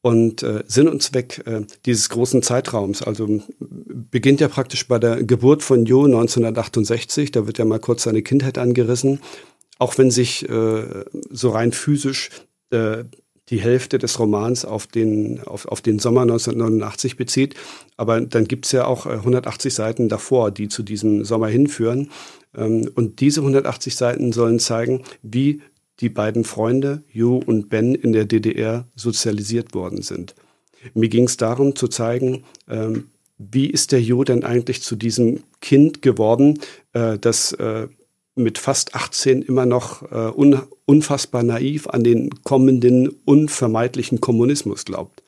[0.00, 5.24] Und äh, Sinn und Zweck äh, dieses großen Zeitraums, also beginnt ja praktisch bei der
[5.24, 9.20] Geburt von Jo 1968, da wird ja mal kurz seine Kindheit angerissen
[9.78, 12.30] auch wenn sich äh, so rein physisch
[12.70, 13.04] äh,
[13.48, 17.54] die Hälfte des Romans auf den, auf, auf den Sommer 1989 bezieht.
[17.96, 22.10] Aber dann gibt's ja auch 180 äh, Seiten davor, die zu diesem Sommer hinführen.
[22.54, 25.62] Ähm, und diese 180 Seiten sollen zeigen, wie
[26.00, 30.34] die beiden Freunde, Jo und Ben, in der DDR sozialisiert worden sind.
[30.94, 33.08] Mir ging es darum zu zeigen, ähm,
[33.38, 36.60] wie ist der Jo denn eigentlich zu diesem Kind geworden,
[36.92, 37.88] äh, das äh,
[38.34, 45.22] mit fast 18 immer noch äh, un, unfassbar naiv an den kommenden unvermeidlichen Kommunismus glaubt.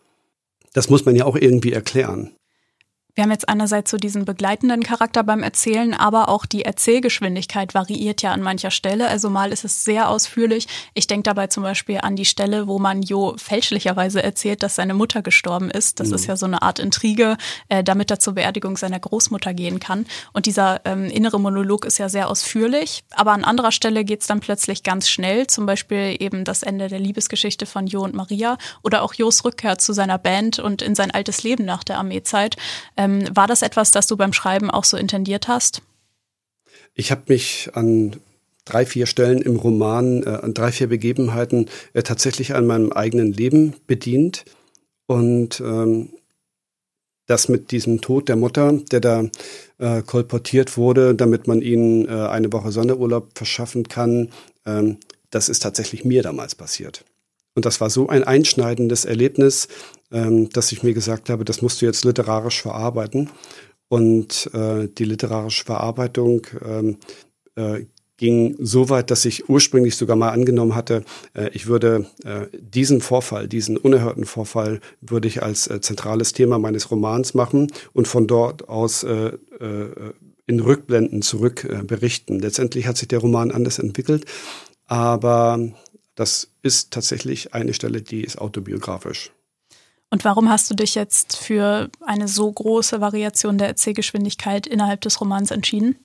[0.72, 2.30] Das muss man ja auch irgendwie erklären.
[3.14, 8.22] Wir haben jetzt einerseits so diesen begleitenden Charakter beim Erzählen, aber auch die Erzählgeschwindigkeit variiert
[8.22, 9.08] ja an mancher Stelle.
[9.08, 10.68] Also mal ist es sehr ausführlich.
[10.94, 14.94] Ich denke dabei zum Beispiel an die Stelle, wo man Jo fälschlicherweise erzählt, dass seine
[14.94, 16.00] Mutter gestorben ist.
[16.00, 16.14] Das mhm.
[16.14, 17.36] ist ja so eine Art Intrige,
[17.68, 20.06] äh, damit er zur Beerdigung seiner Großmutter gehen kann.
[20.32, 23.02] Und dieser ähm, innere Monolog ist ja sehr ausführlich.
[23.10, 25.46] Aber an anderer Stelle geht es dann plötzlich ganz schnell.
[25.46, 29.78] Zum Beispiel eben das Ende der Liebesgeschichte von Jo und Maria oder auch Jos Rückkehr
[29.78, 32.56] zu seiner Band und in sein altes Leben nach der Armeezeit.
[32.96, 35.82] Ähm, war das etwas, das du beim Schreiben auch so intendiert hast?
[36.94, 38.16] Ich habe mich an
[38.64, 43.32] drei, vier Stellen im Roman, äh, an drei, vier Begebenheiten äh, tatsächlich an meinem eigenen
[43.32, 44.44] Leben bedient.
[45.06, 46.10] Und ähm,
[47.26, 49.24] das mit diesem Tod der Mutter, der da
[49.78, 54.30] äh, kolportiert wurde, damit man ihnen äh, eine Woche Sonderurlaub verschaffen kann,
[54.66, 54.98] ähm,
[55.30, 57.04] das ist tatsächlich mir damals passiert.
[57.54, 59.68] Und das war so ein einschneidendes Erlebnis,
[60.12, 63.30] ähm, dass ich mir gesagt habe, das musst du jetzt literarisch verarbeiten.
[63.88, 66.98] Und äh, die literarische Verarbeitung ähm,
[67.56, 67.86] äh,
[68.20, 73.00] ging so weit, dass ich ursprünglich sogar mal angenommen hatte, äh, ich würde äh, diesen
[73.00, 78.26] Vorfall, diesen unerhörten Vorfall, würde ich als äh, zentrales Thema meines Romans machen und von
[78.26, 80.12] dort aus äh, äh,
[80.46, 82.38] in Rückblenden zurück äh, berichten.
[82.38, 84.26] Letztendlich hat sich der Roman anders entwickelt,
[84.86, 85.58] aber
[86.14, 89.32] das ist tatsächlich eine Stelle, die ist autobiografisch.
[90.10, 95.20] Und warum hast du dich jetzt für eine so große Variation der Erzählgeschwindigkeit innerhalb des
[95.20, 95.96] Romans entschieden?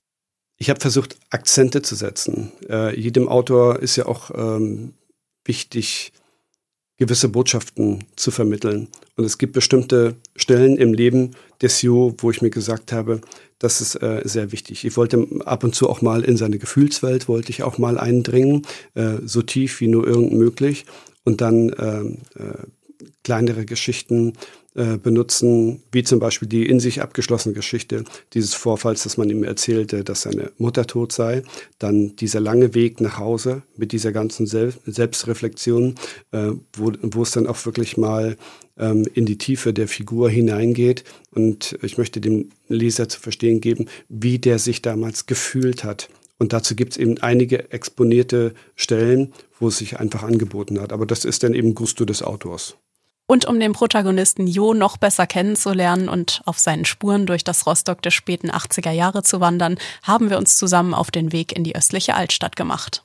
[0.58, 2.52] Ich habe versucht, Akzente zu setzen.
[2.68, 4.94] Äh, jedem Autor ist ja auch ähm,
[5.44, 6.12] wichtig,
[6.98, 8.88] gewisse Botschaften zu vermitteln.
[9.16, 13.20] Und es gibt bestimmte Stellen im Leben des Jo, wo ich mir gesagt habe,
[13.58, 14.84] das ist äh, sehr wichtig.
[14.84, 18.66] Ich wollte ab und zu auch mal in seine Gefühlswelt, wollte ich auch mal eindringen,
[18.94, 20.86] äh, so tief wie nur irgend möglich.
[21.24, 22.66] Und dann ähm, äh,
[23.24, 24.34] kleinere Geschichten
[24.76, 29.42] äh, benutzen, wie zum Beispiel die in sich abgeschlossene Geschichte dieses Vorfalls, dass man ihm
[29.42, 31.42] erzählte, dass seine Mutter tot sei.
[31.78, 35.94] Dann dieser lange Weg nach Hause mit dieser ganzen Sel Selbstreflexion,
[36.32, 38.36] äh, wo, wo es dann auch wirklich mal
[38.76, 41.04] ähm, in die Tiefe der Figur hineingeht.
[41.30, 46.10] Und ich möchte dem Leser zu verstehen geben, wie der sich damals gefühlt hat.
[46.38, 50.92] Und dazu gibt es eben einige exponierte Stellen, wo es sich einfach angeboten hat.
[50.92, 52.76] Aber das ist dann eben Gusto des Autors.
[53.28, 58.00] Und um den Protagonisten Jo noch besser kennenzulernen und auf seinen Spuren durch das Rostock
[58.02, 61.74] der späten 80er Jahre zu wandern, haben wir uns zusammen auf den Weg in die
[61.74, 63.02] östliche Altstadt gemacht.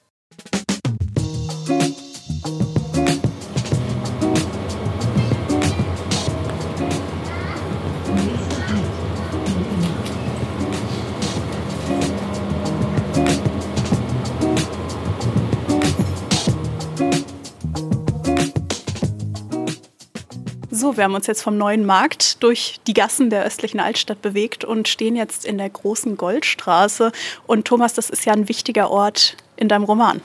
[20.82, 24.65] So, wir haben uns jetzt vom neuen Markt durch die Gassen der östlichen Altstadt bewegt
[24.65, 27.12] und stehen jetzt in der großen Goldstraße.
[27.46, 30.22] Und Thomas, das ist ja ein wichtiger Ort in deinem Roman.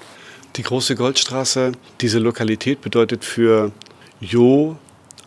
[0.56, 3.70] Die große Goldstraße, diese Lokalität bedeutet für
[4.18, 4.76] Jo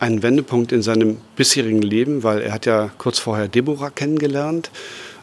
[0.00, 4.72] einen Wendepunkt in seinem bisherigen Leben, weil er hat ja kurz vorher Deborah kennengelernt,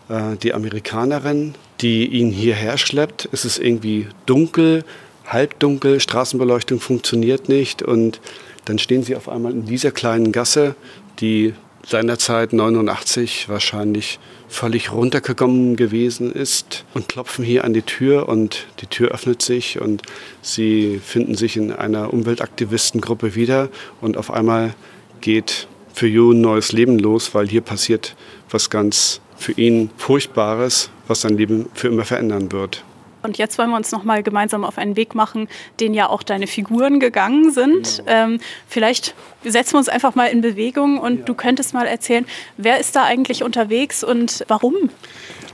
[0.08, 3.28] äh, die Amerikanerin, die ihn hierher schleppt.
[3.34, 4.86] Es ist irgendwie dunkel,
[5.26, 8.22] halbdunkel, Straßenbeleuchtung funktioniert nicht und
[8.70, 10.76] dann stehen sie auf einmal in dieser kleinen Gasse,
[11.20, 11.54] die
[11.86, 18.88] seinerzeit 89 wahrscheinlich völlig runtergekommen gewesen ist und klopfen hier an die Tür und die
[18.88, 20.02] Tür öffnet sich und
[20.42, 23.70] sie finden sich in einer Umweltaktivistengruppe wieder
[24.02, 24.74] und auf einmal
[25.22, 28.16] geht für Ju ein neues Leben los, weil hier passiert
[28.50, 32.84] was ganz für ihn Furchtbares, was sein Leben für immer verändern wird.
[33.24, 35.48] Und jetzt wollen wir uns noch mal gemeinsam auf einen Weg machen,
[35.80, 37.98] den ja auch deine Figuren gegangen sind.
[38.06, 38.12] Genau.
[38.12, 41.26] Ähm, vielleicht setzen wir uns einfach mal in Bewegung und ja.
[41.26, 42.26] du könntest mal erzählen,
[42.58, 44.76] wer ist da eigentlich unterwegs und warum?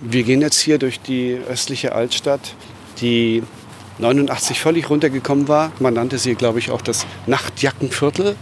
[0.01, 2.55] Wir gehen jetzt hier durch die östliche Altstadt,
[2.99, 3.43] die
[3.99, 5.71] 89 völlig runtergekommen war.
[5.79, 8.35] Man nannte sie, glaube ich, auch das Nachtjackenviertel.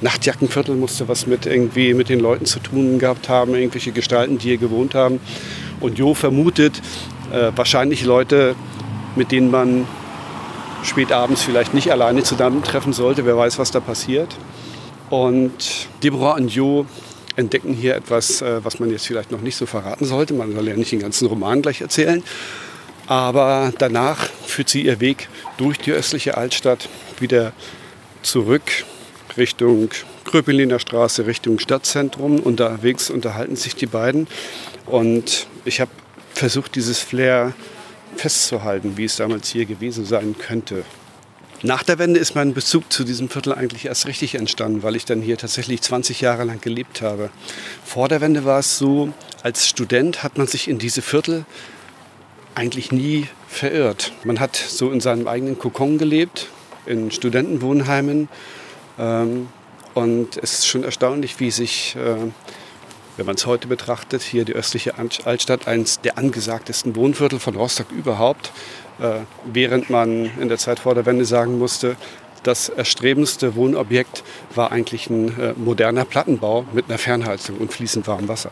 [0.00, 4.48] Nachtjackenviertel musste was mit irgendwie mit den Leuten zu tun gehabt haben, irgendwelche Gestalten, die
[4.48, 5.20] hier gewohnt haben.
[5.80, 6.80] Und Jo vermutet,
[7.32, 8.54] äh, wahrscheinlich Leute,
[9.16, 9.86] mit denen man
[10.82, 13.24] spät abends vielleicht nicht alleine zusammentreffen sollte.
[13.24, 14.36] Wer weiß, was da passiert.
[15.10, 16.86] Und Deborah und Jo
[17.36, 20.34] entdecken hier etwas, äh, was man jetzt vielleicht noch nicht so verraten sollte.
[20.34, 22.22] Man soll ja nicht den ganzen Roman gleich erzählen.
[23.06, 27.52] Aber danach führt sie ihr Weg durch die östliche Altstadt wieder
[28.22, 28.84] zurück
[29.36, 29.90] Richtung
[30.24, 32.40] Kröpeliner Straße, Richtung Stadtzentrum.
[32.40, 34.28] Unterwegs unterhalten sich die beiden.
[34.86, 35.90] Und ich habe
[36.34, 37.52] versucht, dieses Flair
[38.16, 40.84] festzuhalten, wie es damals hier gewesen sein könnte.
[41.64, 45.04] Nach der Wende ist mein Bezug zu diesem Viertel eigentlich erst richtig entstanden, weil ich
[45.04, 47.30] dann hier tatsächlich 20 Jahre lang gelebt habe.
[47.84, 49.12] Vor der Wende war es so,
[49.44, 51.44] als Student hat man sich in diese Viertel
[52.56, 54.12] eigentlich nie verirrt.
[54.24, 56.48] Man hat so in seinem eigenen Kokon gelebt,
[56.84, 58.28] in Studentenwohnheimen.
[58.98, 59.48] Ähm,
[59.94, 62.16] und es ist schon erstaunlich, wie sich äh,
[63.22, 67.92] wenn man es heute betrachtet, hier die östliche Altstadt, eines der angesagtesten Wohnviertel von Rostock
[67.92, 68.50] überhaupt,
[69.00, 71.94] äh, während man in der Zeit vor der Wende sagen musste,
[72.42, 74.24] das erstrebendste Wohnobjekt
[74.56, 78.50] war eigentlich ein äh, moderner Plattenbau mit einer Fernheizung und fließend warmem Wasser.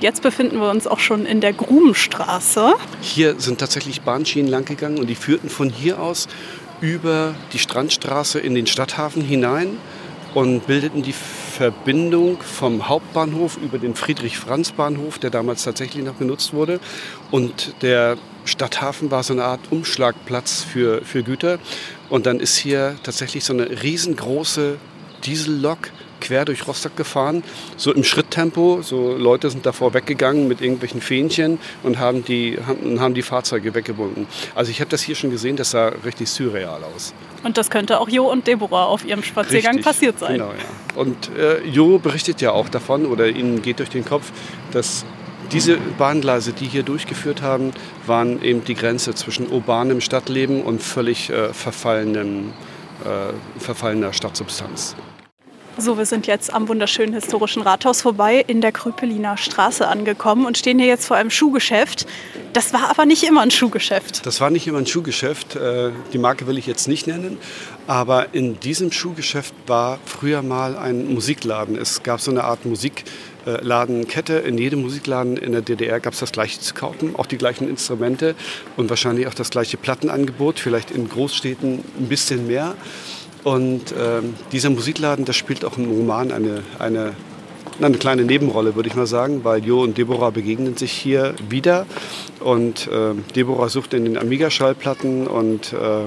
[0.00, 2.72] Jetzt befinden wir uns auch schon in der Grubenstraße.
[3.00, 6.26] Hier sind tatsächlich Bahnschienen langgegangen und die führten von hier aus
[6.80, 9.76] über die Strandstraße in den Stadthafen hinein
[10.34, 16.80] und bildeten die Verbindung vom Hauptbahnhof über den Friedrich-Franz-Bahnhof, der damals tatsächlich noch genutzt wurde.
[17.30, 21.58] Und der Stadthafen war so eine Art Umschlagplatz für, für Güter.
[22.08, 24.78] Und dann ist hier tatsächlich so eine riesengroße
[25.24, 25.78] Diesellok
[26.20, 27.42] quer durch Rostock gefahren,
[27.76, 28.82] so im Schritttempo.
[28.82, 33.74] So Leute sind davor weggegangen mit irgendwelchen Fähnchen und haben die, haben, haben die Fahrzeuge
[33.74, 34.26] weggebunden.
[34.54, 37.14] Also ich habe das hier schon gesehen, das sah richtig surreal aus.
[37.42, 40.34] Und das könnte auch Jo und Deborah auf ihrem Spaziergang richtig, passiert sein.
[40.34, 41.00] Genau, ja.
[41.00, 44.30] Und äh, Jo berichtet ja auch davon, oder ihnen geht durch den Kopf,
[44.72, 45.04] dass
[45.52, 47.72] diese Bahngleise, die hier durchgeführt haben,
[48.06, 52.52] waren eben die Grenze zwischen urbanem Stadtleben und völlig äh, verfallenem,
[53.04, 54.94] äh, verfallener Stadtsubstanz.
[55.78, 60.58] So, wir sind jetzt am wunderschönen historischen Rathaus vorbei in der Kröpeliner Straße angekommen und
[60.58, 62.06] stehen hier jetzt vor einem Schuhgeschäft.
[62.52, 64.26] Das war aber nicht immer ein Schuhgeschäft.
[64.26, 65.56] Das war nicht immer ein Schuhgeschäft.
[65.56, 67.38] Äh, die Marke will ich jetzt nicht nennen.
[67.86, 71.78] Aber in diesem Schuhgeschäft war früher mal ein Musikladen.
[71.78, 74.34] Es gab so eine Art Musikladenkette.
[74.34, 77.68] In jedem Musikladen in der DDR gab es das gleiche zu kaufen, auch die gleichen
[77.68, 78.34] Instrumente
[78.76, 82.74] und wahrscheinlich auch das gleiche Plattenangebot, vielleicht in Großstädten ein bisschen mehr.
[83.44, 87.14] Und ähm, dieser Musikladen, das spielt auch im Roman eine, eine,
[87.80, 91.86] eine kleine Nebenrolle, würde ich mal sagen, weil Jo und Deborah begegnen sich hier wieder.
[92.40, 96.06] Und äh, Deborah sucht in den Amiga-Schallplatten und äh,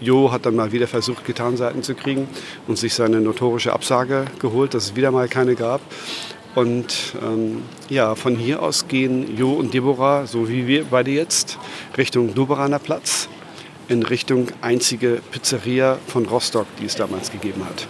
[0.00, 2.28] Jo hat dann mal wieder versucht, Gitarrenseiten zu kriegen
[2.66, 5.80] und sich seine notorische Absage geholt, dass es wieder mal keine gab.
[6.54, 11.58] Und ähm, ja, von hier aus gehen Jo und Deborah, so wie wir beide jetzt,
[11.96, 13.28] Richtung Doberaner Platz
[13.88, 17.86] in Richtung einzige Pizzeria von Rostock, die es damals gegeben hat.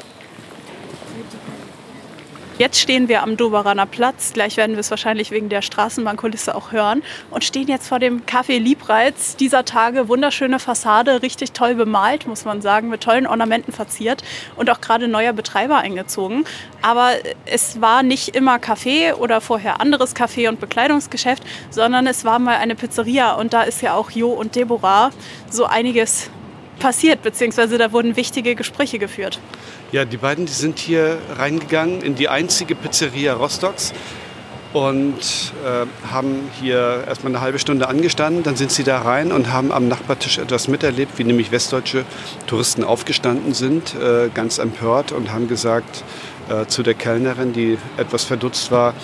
[2.57, 4.33] Jetzt stehen wir am Doberaner Platz.
[4.33, 7.03] Gleich werden wir es wahrscheinlich wegen der Straßenbahnkulisse auch hören.
[7.33, 10.07] Und stehen jetzt vor dem Café Liebreiz dieser Tage.
[10.07, 14.23] Wunderschöne Fassade, richtig toll bemalt, muss man sagen, mit tollen Ornamenten verziert.
[14.55, 16.45] Und auch gerade neuer Betreiber eingezogen.
[16.81, 17.11] Aber
[17.45, 22.59] es war nicht immer Café oder vorher anderes Café und Bekleidungsgeschäft, sondern es war mal
[22.59, 23.35] eine Pizzeria.
[23.35, 25.11] Und da ist ja auch Jo und Deborah
[25.51, 26.31] so einiges
[26.79, 29.41] passiert, beziehungsweise da wurden wichtige Gespräche geführt.
[29.95, 33.93] Ja, die beiden die sind hier reingegangen in die einzige Pizzeria Rostocks.
[34.73, 38.43] und äh, haben hier erstmal eine halbe Stunde angestanden.
[38.43, 42.05] Dann sind sie da rein und haben am Nachbartisch etwas miterlebt, wie nämlich westdeutsche
[42.49, 46.03] Touristen aufgestanden sind, äh, ganz empört und haben gesagt
[46.49, 48.95] äh, zu der Kellnerin, die etwas verdutzt war,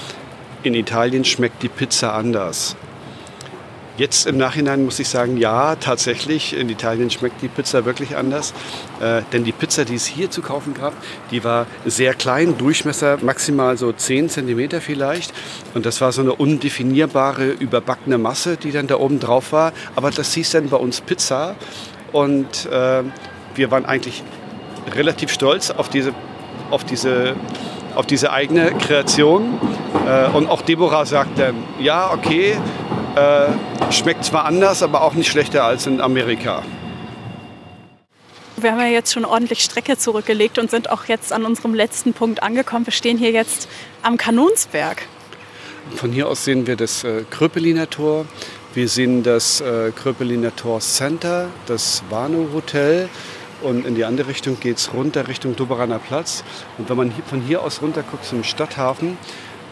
[0.64, 2.74] in Italien schmeckt die Pizza anders.
[4.00, 8.54] Jetzt im Nachhinein muss ich sagen, ja, tatsächlich, in Italien schmeckt die Pizza wirklich anders.
[8.98, 10.94] Äh, denn die Pizza, die es hier zu kaufen gab,
[11.30, 15.34] die war sehr klein, Durchmesser maximal so 10 cm vielleicht.
[15.74, 19.74] Und das war so eine undefinierbare, überbackene Masse, die dann da oben drauf war.
[19.96, 21.54] Aber das hieß dann bei uns Pizza.
[22.10, 23.02] Und äh,
[23.54, 24.22] wir waren eigentlich
[24.96, 26.14] relativ stolz auf diese,
[26.70, 27.36] auf diese,
[27.94, 29.60] auf diese eigene Kreation.
[30.06, 32.56] Äh, und auch Deborah sagt dann, ja, okay,
[33.16, 36.62] äh, schmeckt zwar anders, aber auch nicht schlechter als in Amerika.
[38.56, 42.12] Wir haben ja jetzt schon ordentlich Strecke zurückgelegt und sind auch jetzt an unserem letzten
[42.12, 42.86] Punkt angekommen.
[42.86, 43.68] Wir stehen hier jetzt
[44.02, 45.02] am Kanonsberg.
[45.96, 48.26] Von hier aus sehen wir das äh, Kröpeliner Tor.
[48.74, 53.08] Wir sehen das äh, Kröpeliner Tor Center, das Warnow Hotel.
[53.62, 56.44] Und in die andere Richtung geht es runter Richtung Doberaner Platz.
[56.78, 59.18] Und wenn man hier, von hier aus runter guckt zum Stadthafen,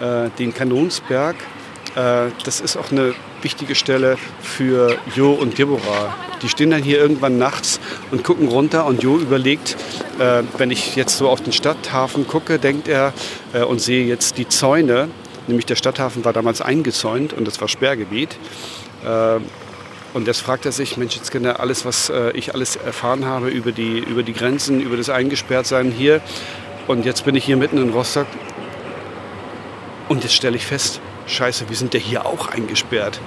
[0.01, 1.36] äh, den Kanonsberg,
[1.99, 6.14] das ist auch eine wichtige Stelle für Jo und Deborah.
[6.42, 7.80] Die stehen dann hier irgendwann nachts
[8.11, 9.76] und gucken runter und Jo überlegt,
[10.18, 13.12] äh, wenn ich jetzt so auf den Stadthafen gucke, denkt er
[13.53, 15.09] äh, und sehe jetzt die Zäune,
[15.49, 18.38] nämlich der Stadthafen war damals eingezäunt und das war Sperrgebiet.
[19.05, 19.40] Äh,
[20.14, 23.49] und jetzt fragt er sich, Mensch, jetzt Kinder, alles, was äh, ich alles erfahren habe
[23.49, 26.20] über die, über die Grenzen, über das Eingesperrtsein hier.
[26.86, 28.26] Und jetzt bin ich hier mitten in Rostock.
[30.09, 33.20] Und jetzt stelle ich fest, scheiße, wir sind ja hier auch eingesperrt.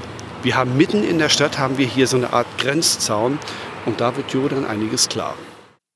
[0.43, 3.37] Wir haben mitten in der Stadt haben wir hier so eine Art Grenzzaun
[3.85, 5.35] und da wird Jo dann einiges klar.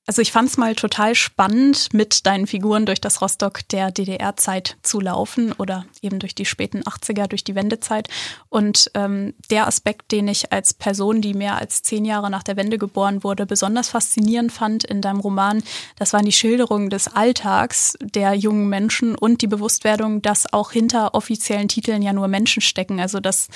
[0.07, 4.77] Also ich fand es mal total spannend, mit deinen Figuren durch das Rostock der DDR-Zeit
[4.83, 8.07] zu laufen oder eben durch die späten 80er, durch die Wendezeit.
[8.49, 12.55] Und ähm, der Aspekt, den ich als Person, die mehr als zehn Jahre nach der
[12.55, 15.63] Wende geboren wurde, besonders faszinierend fand in deinem Roman,
[15.97, 21.15] das waren die Schilderungen des Alltags der jungen Menschen und die Bewusstwerdung, dass auch hinter
[21.15, 22.99] offiziellen Titeln ja nur Menschen stecken.
[22.99, 23.47] Also dass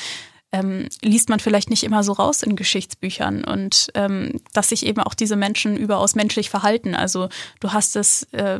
[0.51, 5.01] ähm, liest man vielleicht nicht immer so raus in Geschichtsbüchern und ähm, dass sich eben
[5.01, 6.95] auch diese Menschen überaus menschlich verhalten.
[6.95, 7.29] Also
[7.59, 8.59] du hast es äh,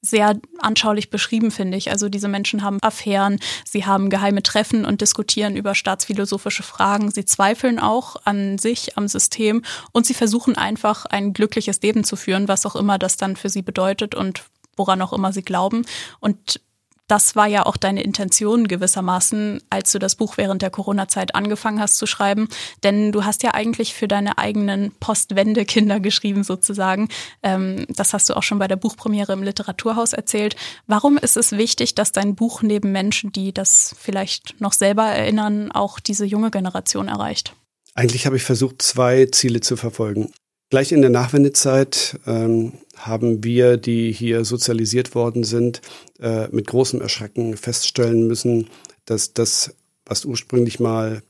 [0.00, 1.90] sehr anschaulich beschrieben, finde ich.
[1.90, 7.10] Also diese Menschen haben Affären, sie haben geheime Treffen und diskutieren über staatsphilosophische Fragen.
[7.10, 9.62] Sie zweifeln auch an sich, am System
[9.92, 13.48] und sie versuchen einfach ein glückliches Leben zu führen, was auch immer das dann für
[13.48, 14.44] sie bedeutet und
[14.76, 15.84] woran auch immer sie glauben.
[16.20, 16.60] Und
[17.08, 21.80] das war ja auch deine Intention gewissermaßen, als du das Buch während der Corona-Zeit angefangen
[21.80, 22.48] hast zu schreiben.
[22.84, 27.08] Denn du hast ja eigentlich für deine eigenen Postwende-Kinder geschrieben sozusagen.
[27.42, 30.54] Ähm, das hast du auch schon bei der Buchpremiere im Literaturhaus erzählt.
[30.86, 35.72] Warum ist es wichtig, dass dein Buch neben Menschen, die das vielleicht noch selber erinnern,
[35.72, 37.54] auch diese junge Generation erreicht?
[37.94, 40.30] Eigentlich habe ich versucht, zwei Ziele zu verfolgen.
[40.70, 45.80] Gleich in der Nachwendezeit ähm, haben wir, die hier sozialisiert worden sind,
[46.20, 48.68] äh, mit großem Erschrecken feststellen müssen,
[49.06, 51.22] dass das, was ursprünglich mal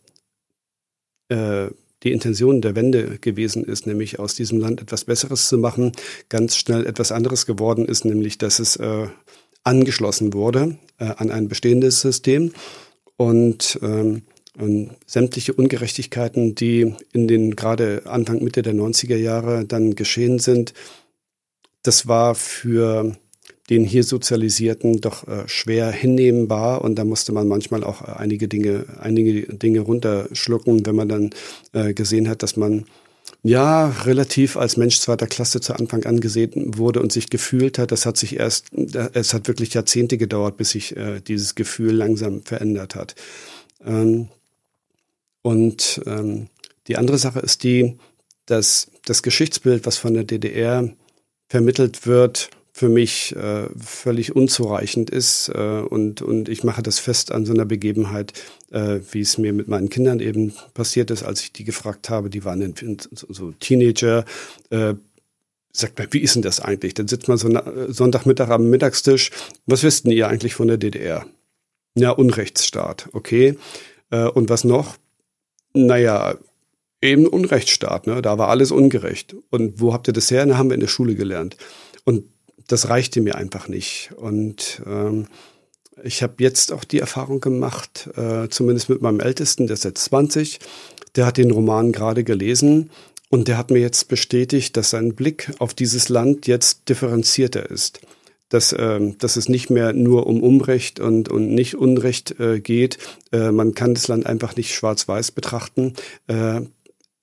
[1.28, 1.68] äh,
[2.02, 5.92] die Intention der Wende gewesen ist, nämlich aus diesem Land etwas Besseres zu machen,
[6.28, 9.06] ganz schnell etwas anderes geworden ist, nämlich dass es äh,
[9.62, 12.52] angeschlossen wurde äh, an ein bestehendes System.
[13.16, 14.22] Und ähm,
[14.58, 20.74] und sämtliche Ungerechtigkeiten, die in den gerade Anfang, Mitte der 90er Jahre dann geschehen sind,
[21.82, 23.16] das war für
[23.70, 28.86] den hier Sozialisierten doch äh, schwer hinnehmbar und da musste man manchmal auch einige Dinge,
[28.98, 31.30] einige Dinge runterschlucken, wenn man dann
[31.72, 32.86] äh, gesehen hat, dass man
[33.42, 37.92] ja relativ als Mensch zweiter Klasse zu Anfang angesehen wurde und sich gefühlt hat.
[37.92, 42.42] Das hat sich erst, es hat wirklich Jahrzehnte gedauert, bis sich äh, dieses Gefühl langsam
[42.42, 43.14] verändert hat.
[43.84, 44.28] Ähm,
[45.42, 46.48] und ähm,
[46.86, 47.98] die andere Sache ist die,
[48.46, 50.90] dass das Geschichtsbild, was von der DDR
[51.48, 55.48] vermittelt wird, für mich äh, völlig unzureichend ist.
[55.48, 58.32] Äh, und, und ich mache das fest an so einer Begebenheit,
[58.70, 62.30] äh, wie es mir mit meinen Kindern eben passiert ist, als ich die gefragt habe.
[62.30, 64.24] Die waren in, so Teenager.
[64.70, 64.94] Äh,
[65.72, 66.94] sagt man, wie ist denn das eigentlich?
[66.94, 69.30] Dann sitzt man so äh, Sonntagmittag am Mittagstisch.
[69.66, 71.26] Was wisst ihr eigentlich von der DDR?
[71.96, 73.58] Ja, Unrechtsstaat, okay.
[74.10, 74.96] Äh, und was noch?
[75.72, 76.36] Naja,
[77.00, 78.22] eben Unrechtsstaat, ne?
[78.22, 79.36] Da war alles ungerecht.
[79.50, 80.44] Und wo habt ihr das her?
[80.46, 81.56] Na, haben wir in der Schule gelernt.
[82.04, 82.24] Und
[82.66, 84.10] das reichte mir einfach nicht.
[84.16, 85.26] Und ähm,
[86.02, 90.04] ich habe jetzt auch die Erfahrung gemacht, äh, zumindest mit meinem Ältesten, der ist jetzt
[90.04, 90.60] 20,
[91.16, 92.90] der hat den Roman gerade gelesen
[93.30, 98.00] und der hat mir jetzt bestätigt, dass sein Blick auf dieses Land jetzt differenzierter ist.
[98.48, 102.98] Dass, äh, dass es nicht mehr nur um Unrecht und, und nicht Unrecht äh, geht.
[103.32, 105.94] Äh, man kann das Land einfach nicht schwarz-weiß betrachten.
[106.26, 106.62] Äh,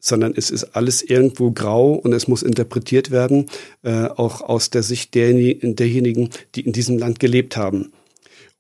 [0.06, 3.48] sondern es ist alles irgendwo grau und es muss interpretiert werden,
[3.82, 7.92] äh, auch aus der Sicht derjenigen, die in diesem Land gelebt haben.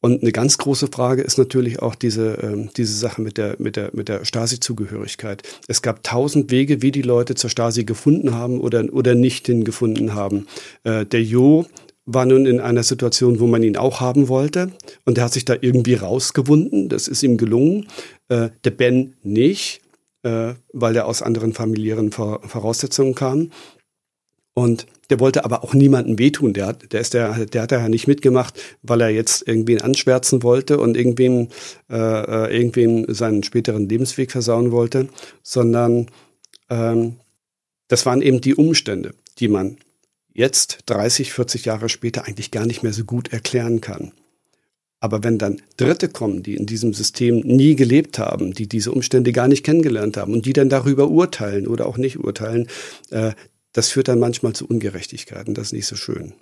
[0.01, 3.76] Und eine ganz große Frage ist natürlich auch diese, ähm, diese Sache mit der, mit
[3.76, 5.41] der, mit der Stasi-Zugehörigkeit.
[5.68, 10.13] Es gab tausend Wege, wie die Leute zur Stasi gefunden haben oder, oder nicht hingefunden
[10.13, 10.45] haben.
[10.84, 11.66] Äh, der Jo
[12.06, 14.72] war nun in einer Situation, wo man ihn auch haben wollte
[15.06, 16.89] und er hat sich da irgendwie rausgewunden.
[16.89, 17.88] Das ist ihm gelungen.
[18.30, 19.82] Äh, der Ben nicht
[20.26, 23.51] äh, weil er aus anderen familiären Voraussetzungen kam.
[24.56, 26.53] Und der wollte aber auch niemandem wehtun.
[26.53, 30.41] Der hat, der ist der, der hat ja nicht mitgemacht, weil er jetzt irgendwen anschwärzen
[30.41, 31.49] wollte und irgendwem,
[31.89, 35.10] äh, äh, irgendwem seinen späteren Lebensweg versauen wollte,
[35.43, 36.08] sondern
[36.70, 37.18] ähm,
[37.88, 39.78] das waren eben die Umstände, die man
[40.36, 44.11] jetzt 30, 40 Jahre später eigentlich gar nicht mehr so gut erklären kann.
[44.99, 49.31] Aber wenn dann Dritte kommen, die in diesem System nie gelebt haben, die diese Umstände
[49.31, 52.67] gar nicht kennengelernt haben und die dann darüber urteilen oder auch nicht urteilen,
[53.11, 53.33] äh,
[53.73, 55.53] das führt dann manchmal zu Ungerechtigkeiten.
[55.53, 56.33] Das ist nicht so schön.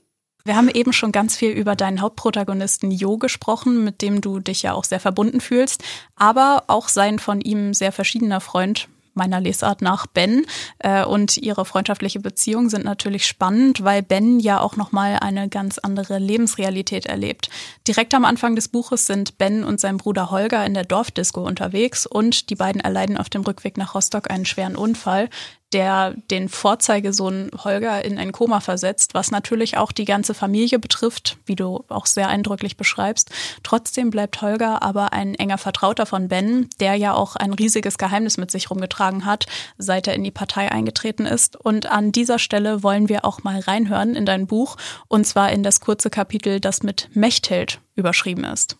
[0.45, 4.61] Wir haben eben schon ganz viel über deinen Hauptprotagonisten Jo gesprochen, mit dem du dich
[4.61, 5.83] ja auch sehr verbunden fühlst,
[6.15, 10.45] aber auch sein von ihm sehr verschiedener Freund meiner Lesart nach Ben.
[10.79, 15.77] Äh, und ihre freundschaftliche Beziehung sind natürlich spannend, weil Ben ja auch nochmal eine ganz
[15.77, 17.49] andere Lebensrealität erlebt.
[17.87, 22.05] Direkt am Anfang des Buches sind Ben und sein Bruder Holger in der Dorfdisco unterwegs
[22.05, 25.29] und die beiden erleiden auf dem Rückweg nach Rostock einen schweren Unfall,
[25.73, 31.37] der den Vorzeigesohn Holger in ein Koma versetzt, was natürlich auch die ganze Familie betrifft,
[31.45, 33.31] wie du auch sehr eindrücklich beschreibst.
[33.63, 38.37] Trotzdem bleibt Holger aber ein enger Vertrauter von Ben, der ja auch ein riesiges Geheimnis
[38.37, 39.47] mit sich rumgetragen hat,
[39.77, 41.55] seit er in die Partei eingetreten ist.
[41.55, 45.63] Und an dieser Stelle wollen wir auch mal reinhören in dein Buch, und zwar in
[45.63, 48.77] das kurze Kapitel, das mit Mechthild überschrieben ist.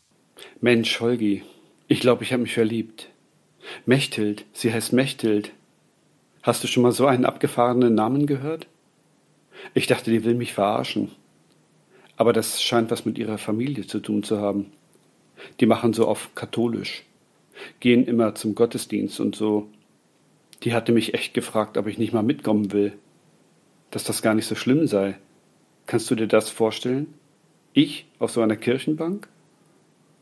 [0.61, 1.43] Mensch, Holgi,
[1.87, 3.09] ich glaube, ich habe mich verliebt.
[3.85, 5.51] Mechthild, sie heißt Mechthild.
[6.43, 8.67] Hast du schon mal so einen abgefahrenen Namen gehört?
[9.73, 11.09] Ich dachte, die will mich verarschen.
[12.17, 14.65] Aber das scheint was mit ihrer Familie zu tun zu haben.
[15.61, 17.05] Die machen so oft katholisch,
[17.79, 19.69] gehen immer zum Gottesdienst und so.
[20.63, 22.91] Die hatte mich echt gefragt, ob ich nicht mal mitkommen will.
[23.89, 25.17] Dass das gar nicht so schlimm sei.
[25.85, 27.13] Kannst du dir das vorstellen?
[27.71, 29.29] Ich auf so einer Kirchenbank?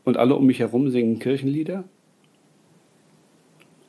[0.04, 1.82] Und alle um mich herum singen Kirchenlieder?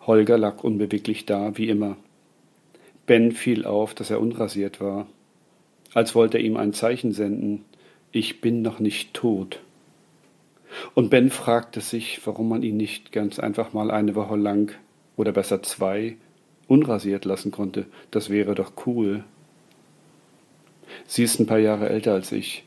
[0.01, 1.95] Holger lag unbeweglich da, wie immer.
[3.05, 5.07] Ben fiel auf, dass er unrasiert war,
[5.93, 7.65] als wollte er ihm ein Zeichen senden,
[8.11, 9.59] ich bin noch nicht tot.
[10.93, 14.73] Und Ben fragte sich, warum man ihn nicht ganz einfach mal eine Woche lang
[15.15, 16.17] oder besser zwei
[16.67, 17.85] unrasiert lassen konnte.
[18.11, 19.23] Das wäre doch cool.
[21.05, 22.63] Sie ist ein paar Jahre älter als ich,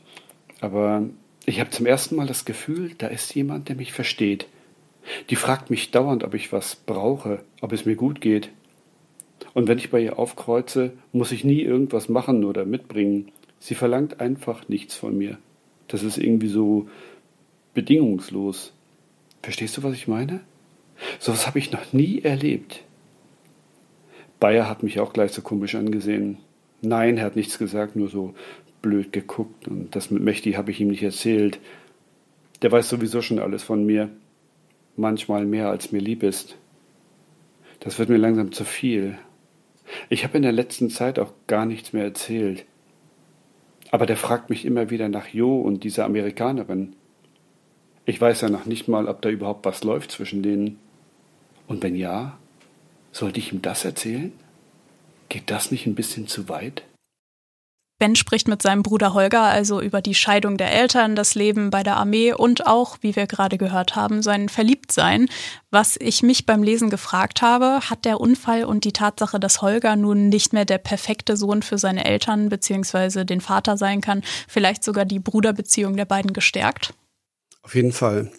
[0.61, 1.03] aber
[1.45, 4.47] ich habe zum ersten Mal das Gefühl, da ist jemand, der mich versteht.
[5.29, 8.49] Die fragt mich dauernd, ob ich was brauche, ob es mir gut geht.
[9.57, 13.31] Und wenn ich bei ihr aufkreuze, muss ich nie irgendwas machen oder mitbringen.
[13.57, 15.39] Sie verlangt einfach nichts von mir.
[15.87, 16.87] Das ist irgendwie so
[17.73, 18.71] bedingungslos.
[19.41, 20.41] Verstehst du, was ich meine?
[21.17, 22.83] Sowas habe ich noch nie erlebt.
[24.39, 26.37] Bayer hat mich auch gleich so komisch angesehen.
[26.83, 28.35] Nein, er hat nichts gesagt, nur so
[28.83, 29.67] blöd geguckt.
[29.67, 31.59] Und das mit Mächti habe ich ihm nicht erzählt.
[32.61, 34.11] Der weiß sowieso schon alles von mir.
[34.97, 36.59] Manchmal mehr, als mir lieb ist.
[37.79, 39.17] Das wird mir langsam zu viel.
[40.09, 42.65] Ich habe in der letzten Zeit auch gar nichts mehr erzählt.
[43.91, 46.93] Aber der fragt mich immer wieder nach Jo und dieser Amerikanerin.
[48.05, 50.79] Ich weiß ja noch nicht mal, ob da überhaupt was läuft zwischen denen.
[51.67, 52.37] Und wenn ja,
[53.11, 54.31] sollte ich ihm das erzählen?
[55.29, 56.83] Geht das nicht ein bisschen zu weit?
[57.99, 61.81] Ben spricht mit seinem Bruder Holger also über die Scheidung der Eltern, das Leben bei
[61.81, 65.29] der Armee und auch, wie wir gerade gehört haben, sein Verliebtsein.
[65.71, 69.95] Was ich mich beim Lesen gefragt habe, hat der Unfall und die Tatsache, dass Holger
[69.95, 73.23] nun nicht mehr der perfekte Sohn für seine Eltern bzw.
[73.23, 76.93] den Vater sein kann, vielleicht sogar die Bruderbeziehung der beiden gestärkt?
[77.63, 78.31] Auf jeden Fall.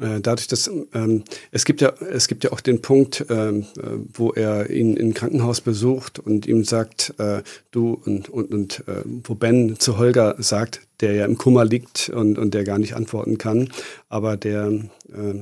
[0.00, 3.82] Äh, dadurch, dass ähm, es gibt ja es gibt ja auch den Punkt, ähm, äh,
[4.12, 9.02] wo er ihn im Krankenhaus besucht und ihm sagt, äh, du und und, und äh,
[9.04, 12.94] wo Ben zu Holger sagt, der ja im Kummer liegt und und der gar nicht
[12.94, 13.68] antworten kann,
[14.08, 14.70] aber der
[15.12, 15.40] äh,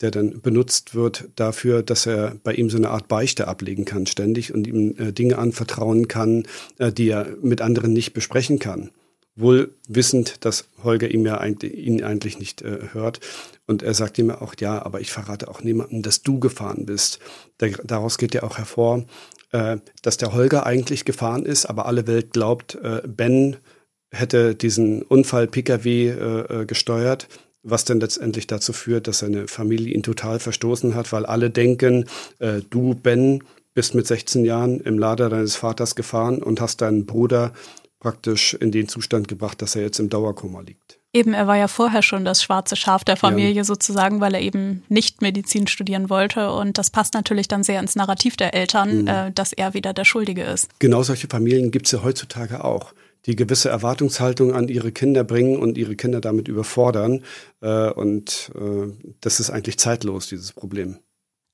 [0.00, 4.06] der dann benutzt wird dafür, dass er bei ihm so eine Art Beichte ablegen kann
[4.06, 6.46] ständig und ihm äh, Dinge anvertrauen kann,
[6.78, 8.90] äh, die er mit anderen nicht besprechen kann
[9.38, 13.20] wohl wissend, dass Holger ihm ja eigentlich, ihn eigentlich nicht äh, hört.
[13.66, 17.20] Und er sagt ihm auch, ja, aber ich verrate auch niemandem, dass du gefahren bist.
[17.60, 19.04] Der, daraus geht ja auch hervor,
[19.52, 23.56] äh, dass der Holger eigentlich gefahren ist, aber alle Welt glaubt, äh, Ben
[24.10, 27.28] hätte diesen Unfall Pkw äh, äh, gesteuert,
[27.62, 32.06] was dann letztendlich dazu führt, dass seine Familie ihn total verstoßen hat, weil alle denken,
[32.38, 33.42] äh, du, Ben,
[33.74, 37.52] bist mit 16 Jahren im Lader deines Vaters gefahren und hast deinen Bruder
[38.00, 40.98] praktisch in den Zustand gebracht, dass er jetzt im Dauerkoma liegt.
[41.12, 43.64] Eben, er war ja vorher schon das schwarze Schaf der Familie ja.
[43.64, 46.52] sozusagen, weil er eben nicht Medizin studieren wollte.
[46.52, 49.08] Und das passt natürlich dann sehr ins Narrativ der Eltern, mhm.
[49.08, 50.68] äh, dass er wieder der Schuldige ist.
[50.78, 52.92] Genau solche Familien gibt es ja heutzutage auch
[53.26, 57.24] die gewisse Erwartungshaltung an ihre Kinder bringen und ihre Kinder damit überfordern.
[57.60, 60.98] Äh, und äh, das ist eigentlich zeitlos, dieses Problem.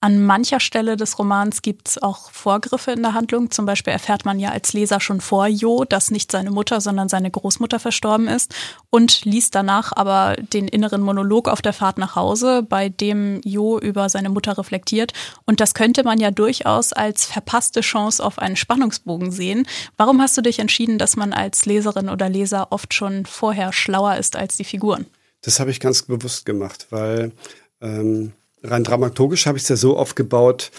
[0.05, 3.51] An mancher Stelle des Romans gibt es auch Vorgriffe in der Handlung.
[3.51, 7.09] Zum Beispiel erfährt man ja als Leser schon vor Jo, dass nicht seine Mutter, sondern
[7.09, 8.55] seine Großmutter verstorben ist
[8.91, 13.79] und liest danach aber den inneren Monolog auf der Fahrt nach Hause, bei dem Jo
[13.79, 15.15] über seine Mutter reflektiert.
[15.47, 19.67] Und das könnte man ja durchaus als verpasste Chance auf einen Spannungsbogen sehen.
[19.97, 24.17] Warum hast du dich entschieden, dass man als Leserin oder Leser oft schon vorher schlauer
[24.17, 25.07] ist als die Figuren?
[25.41, 27.33] Das habe ich ganz bewusst gemacht, weil
[27.81, 28.35] ähm
[28.65, 30.71] rein dramaturgisch habe ich es ja so aufgebaut,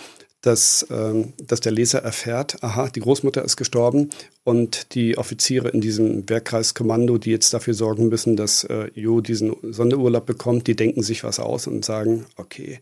[0.42, 4.10] dass, ähm, dass der Leser erfährt, aha, die Großmutter ist gestorben
[4.44, 9.56] und die Offiziere in diesem Wehrkreiskommando, die jetzt dafür sorgen müssen, dass äh, Jo diesen
[9.64, 12.80] Sonderurlaub bekommt, die denken sich was aus und sagen, okay,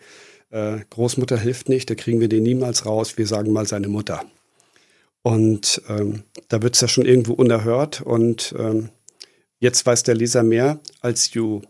[0.49, 4.25] äh, Großmutter hilft nicht, da kriegen wir den niemals raus, wir sagen mal seine Mutter.
[5.21, 8.89] Und ähm, da wird es ja schon irgendwo unerhört und ähm,
[9.59, 11.61] jetzt weiß der Leser mehr als Jo.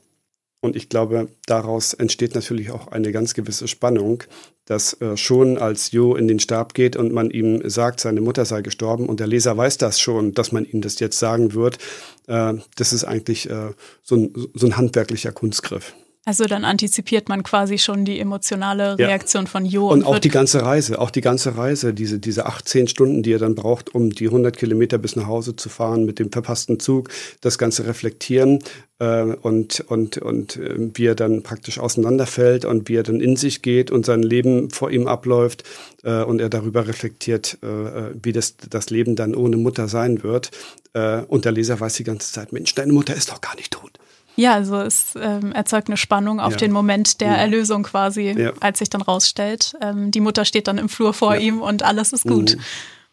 [0.64, 4.24] Und ich glaube, daraus entsteht natürlich auch eine ganz gewisse Spannung,
[4.64, 8.46] dass äh, schon als Jo in den Stab geht und man ihm sagt, seine Mutter
[8.46, 11.80] sei gestorben und der Leser weiß das schon, dass man ihm das jetzt sagen wird,
[12.28, 13.72] äh, das ist eigentlich äh,
[14.04, 15.94] so, ein, so ein handwerklicher Kunstgriff.
[16.26, 19.50] Also dann antizipiert man quasi schon die emotionale Reaktion ja.
[19.50, 19.90] von Jo.
[19.90, 23.34] Und, und auch die ganze Reise, auch die ganze Reise, diese, diese 18 Stunden, die
[23.34, 26.80] er dann braucht, um die 100 Kilometer bis nach Hause zu fahren mit dem verpassten
[26.80, 27.10] Zug,
[27.42, 28.60] das Ganze reflektieren
[29.00, 33.36] äh, und, und, und äh, wie er dann praktisch auseinanderfällt und wie er dann in
[33.36, 35.66] sich geht und sein Leben vor ihm abläuft
[36.04, 40.24] äh, und er darüber reflektiert, äh, äh, wie das, das Leben dann ohne Mutter sein
[40.24, 40.52] wird.
[40.94, 43.72] Äh, und der Leser weiß die ganze Zeit, Mensch, deine Mutter ist doch gar nicht
[43.72, 44.00] tot.
[44.36, 46.58] Ja, also es ähm, erzeugt eine Spannung auf ja.
[46.58, 47.36] den Moment der ja.
[47.36, 48.54] Erlösung quasi, ja.
[48.60, 49.74] als sich dann rausstellt.
[49.82, 52.56] Ähm, die Mutter steht dann im Flur vor ihm und alles ist gut.
[52.56, 52.62] Mhm.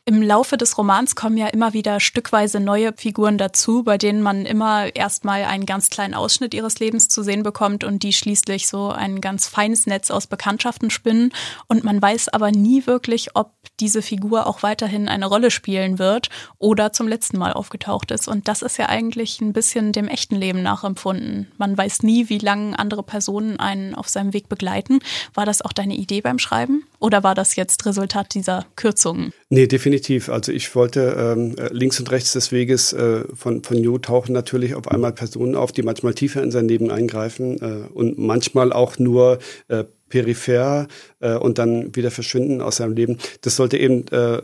[0.07, 4.47] Im Laufe des Romans kommen ja immer wieder stückweise neue Figuren dazu, bei denen man
[4.47, 8.89] immer erstmal einen ganz kleinen Ausschnitt ihres Lebens zu sehen bekommt und die schließlich so
[8.89, 11.33] ein ganz feines Netz aus Bekanntschaften spinnen.
[11.69, 16.31] Und man weiß aber nie wirklich, ob diese Figur auch weiterhin eine Rolle spielen wird
[16.59, 18.27] oder zum letzten Mal aufgetaucht ist.
[18.27, 21.53] Und das ist ja eigentlich ein bisschen dem echten Leben nachempfunden.
[21.59, 25.01] Man weiß nie, wie lange andere Personen einen auf seinem Weg begleiten.
[25.35, 29.33] War das auch deine Idee beim Schreiben oder war das jetzt Resultat dieser Kürzungen?
[29.51, 29.90] Nee, definitiv.
[30.31, 34.75] Also ich wollte ähm, links und rechts des Weges äh, von, von Jo tauchen natürlich
[34.75, 38.99] auf einmal Personen auf, die manchmal tiefer in sein Leben eingreifen äh, und manchmal auch
[38.99, 39.39] nur
[39.69, 40.89] äh, peripher
[41.21, 43.19] äh, und dann wieder verschwinden aus seinem Leben.
[43.41, 44.41] Das sollte eben äh,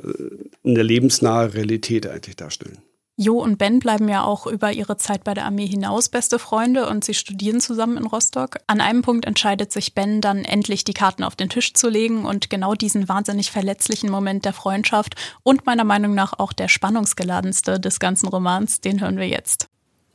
[0.65, 2.79] eine lebensnahe Realität eigentlich darstellen.
[3.19, 6.87] Jo und Ben bleiben ja auch über ihre Zeit bei der Armee hinaus beste Freunde
[6.87, 8.59] und sie studieren zusammen in Rostock.
[8.67, 12.27] An einem Punkt entscheidet sich Ben dann endlich die Karten auf den Tisch zu legen
[12.27, 17.81] und genau diesen wahnsinnig verletzlichen Moment der Freundschaft und meiner Meinung nach auch der spannungsgeladenste
[17.81, 19.69] des ganzen Romans, den hören wir jetzt.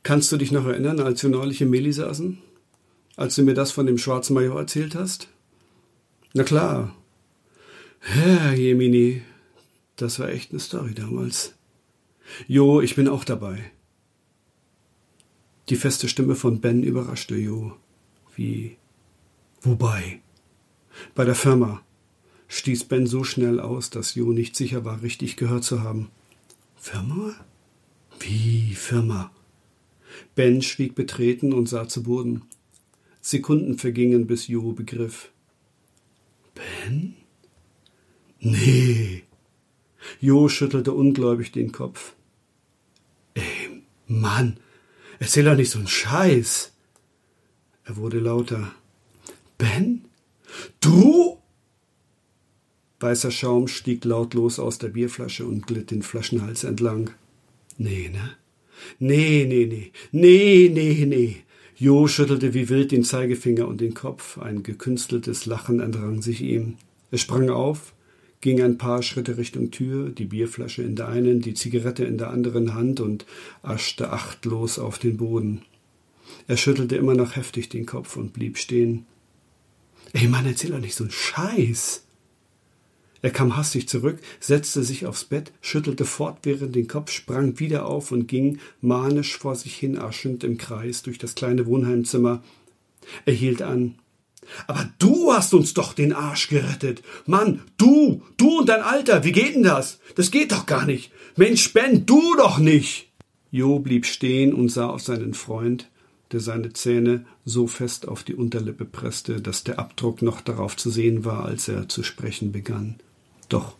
[0.04, 2.38] Kannst du dich noch erinnern, als wir neulich im Meli saßen?
[3.16, 5.28] Als du mir das von dem schwarzen Major erzählt hast?
[6.34, 6.94] Na klar.
[8.00, 9.24] Herr Jemini,
[9.96, 11.56] das war echt eine Story damals.
[12.48, 13.72] Jo, ich bin auch dabei.
[15.70, 17.74] Die feste Stimme von Ben überraschte Jo.
[18.36, 18.78] Wie?
[19.62, 20.22] Wobei?
[21.16, 21.82] Bei der Firma
[22.48, 26.10] stieß Ben so schnell aus, dass Jo nicht sicher war, richtig gehört zu haben.
[26.76, 27.34] Firma?
[28.20, 29.32] Wie Firma?
[30.36, 32.44] Ben schwieg betreten und sah zu Boden.
[33.22, 35.32] Sekunden vergingen, bis Jo begriff.
[36.54, 37.16] Ben?
[38.40, 39.24] Nee.
[40.20, 42.16] Jo schüttelte ungläubig den Kopf.
[44.12, 44.58] Mann,
[45.20, 46.74] erzähl doch nicht so einen Scheiß.
[47.86, 48.74] Er wurde lauter.
[49.58, 50.06] Ben?
[50.80, 51.38] Du?
[53.00, 57.12] Weißer Schaum stieg lautlos aus der Bierflasche und glitt den Flaschenhals entlang.
[57.78, 58.36] Nee, ne?
[59.00, 59.92] Nee, nee, nee.
[60.12, 61.38] Nee, nee, nee.
[61.76, 64.38] Jo schüttelte wie wild den Zeigefinger und den Kopf.
[64.38, 66.78] Ein gekünsteltes Lachen entrang sich ihm.
[67.10, 67.94] Er sprang auf,
[68.42, 72.32] ging ein paar Schritte Richtung Tür, die Bierflasche in der einen, die Zigarette in der
[72.32, 73.26] anderen Hand und
[73.62, 75.62] aschte achtlos auf den Boden.
[76.48, 79.06] Er schüttelte immer noch heftig den Kopf und blieb stehen.
[80.14, 82.04] Ey Mann, erzähl doch nicht so einen Scheiß.
[83.22, 88.12] Er kam hastig zurück, setzte sich aufs Bett, schüttelte fortwährend den Kopf, sprang wieder auf
[88.12, 92.44] und ging manisch vor sich hin aschend im Kreis durch das kleine Wohnheimzimmer.
[93.26, 93.96] Er hielt an.
[94.68, 97.02] Aber du hast uns doch den Arsch gerettet.
[97.26, 100.00] Mann, du, du und dein Alter, wie geht denn das?
[100.16, 101.12] Das geht doch gar nicht.
[101.36, 103.12] Mensch, Ben, du doch nicht.
[103.52, 105.90] Jo blieb stehen und sah auf seinen Freund,
[106.32, 110.90] der seine Zähne so fest auf die Unterlippe presste, dass der Abdruck noch darauf zu
[110.90, 112.96] sehen war, als er zu sprechen begann.
[113.50, 113.76] Doch,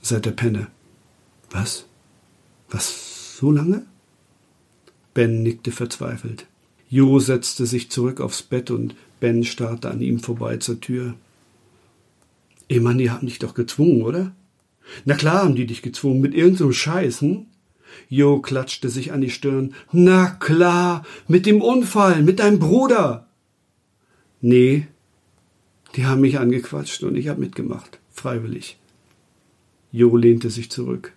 [0.00, 0.68] seit der Penne.
[1.50, 1.86] Was?
[2.70, 3.84] Was, so lange?
[5.14, 6.46] Ben nickte verzweifelt.
[6.88, 11.14] Jo setzte sich zurück aufs Bett und Ben starrte an ihm vorbei zur Tür.
[12.68, 14.32] Ey Mann, die haben dich doch gezwungen, oder?
[15.04, 17.46] Na klar haben die dich gezwungen, mit irgendeinem so Scheiß, hm?
[18.08, 19.74] Jo klatschte sich an die Stirn.
[19.92, 23.28] Na klar, mit dem Unfall, mit deinem Bruder.
[24.40, 24.86] Nee,
[25.96, 28.78] die haben mich angequatscht und ich hab mitgemacht, freiwillig.
[29.92, 31.12] Jo lehnte sich zurück.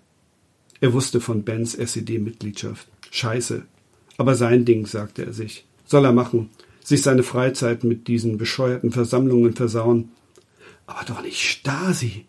[0.82, 2.88] Er wusste von Bens SED-Mitgliedschaft.
[3.12, 3.64] Scheiße.
[4.18, 5.66] Aber sein Ding, sagte er sich.
[5.86, 6.50] Soll er machen.
[6.84, 10.12] Sich seine Freizeit mit diesen bescheuerten Versammlungen versauen.
[10.86, 12.26] Aber doch nicht Stasi.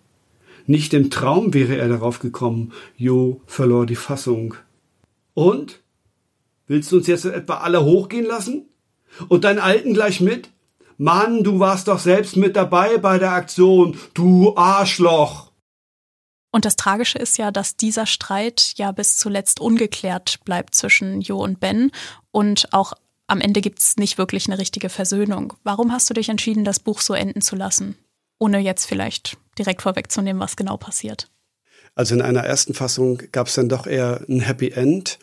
[0.67, 2.73] Nicht im Traum wäre er darauf gekommen.
[2.97, 4.55] Jo verlor die Fassung.
[5.35, 5.81] Und?
[6.67, 8.67] Willst du uns jetzt etwa alle hochgehen lassen?
[9.29, 10.49] Und deinen Alten gleich mit?
[10.97, 15.51] Mann, du warst doch selbst mit dabei bei der Aktion, du Arschloch.
[16.53, 21.43] Und das Tragische ist ja, dass dieser Streit ja bis zuletzt ungeklärt bleibt zwischen Jo
[21.43, 21.91] und Ben
[22.31, 22.93] und auch
[23.27, 25.55] am Ende gibt's nicht wirklich eine richtige Versöhnung.
[25.63, 27.97] Warum hast du dich entschieden, das Buch so enden zu lassen?
[28.39, 31.31] Ohne jetzt vielleicht direkt vorwegzunehmen, was genau passiert.
[31.95, 35.19] Also in einer ersten Fassung gab es dann doch eher ein Happy End,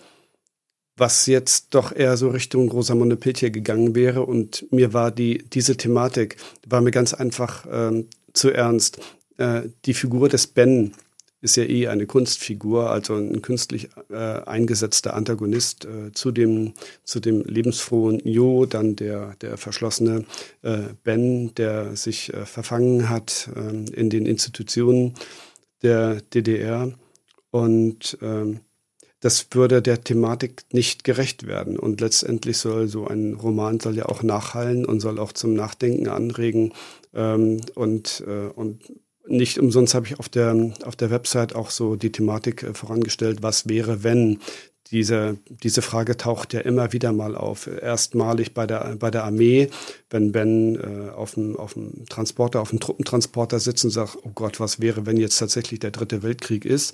[0.95, 4.25] was jetzt doch eher so Richtung Rosamunde Pilcher gegangen wäre.
[4.25, 8.99] Und mir war die, diese Thematik, war mir ganz einfach ähm, zu ernst.
[9.37, 10.93] Äh, die Figur des Ben
[11.41, 16.73] ist ja eh eine Kunstfigur, also ein künstlich äh, eingesetzter Antagonist äh, zu dem
[17.03, 20.25] zu dem lebensfrohen Jo, dann der der verschlossene
[20.61, 25.15] äh, Ben, der sich äh, verfangen hat ähm, in den Institutionen
[25.81, 26.93] der DDR
[27.49, 28.61] und ähm,
[29.21, 31.77] das würde der Thematik nicht gerecht werden.
[31.77, 36.07] Und letztendlich soll so ein Roman soll ja auch nachhallen und soll auch zum Nachdenken
[36.07, 36.73] anregen
[37.13, 38.81] ähm, und, äh, und
[39.31, 43.41] nicht umsonst habe ich auf der, auf der Website auch so die Thematik äh, vorangestellt,
[43.41, 44.39] was wäre, wenn
[44.91, 47.67] diese, diese Frage taucht ja immer wieder mal auf.
[47.67, 49.69] Erstmalig bei der, bei der Armee,
[50.09, 54.31] wenn Ben äh, auf, dem, auf dem Transporter, auf dem Truppentransporter sitzt und sagt, oh
[54.35, 56.93] Gott, was wäre, wenn jetzt tatsächlich der dritte Weltkrieg ist?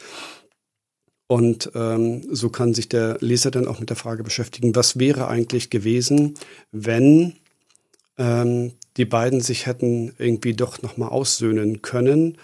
[1.28, 5.28] Und ähm, so kann sich der Leser dann auch mit der Frage beschäftigen, was wäre
[5.28, 6.36] eigentlich gewesen,
[6.72, 7.34] wenn
[8.18, 12.38] ähm, die beiden sich hätten irgendwie doch nochmal aussöhnen können.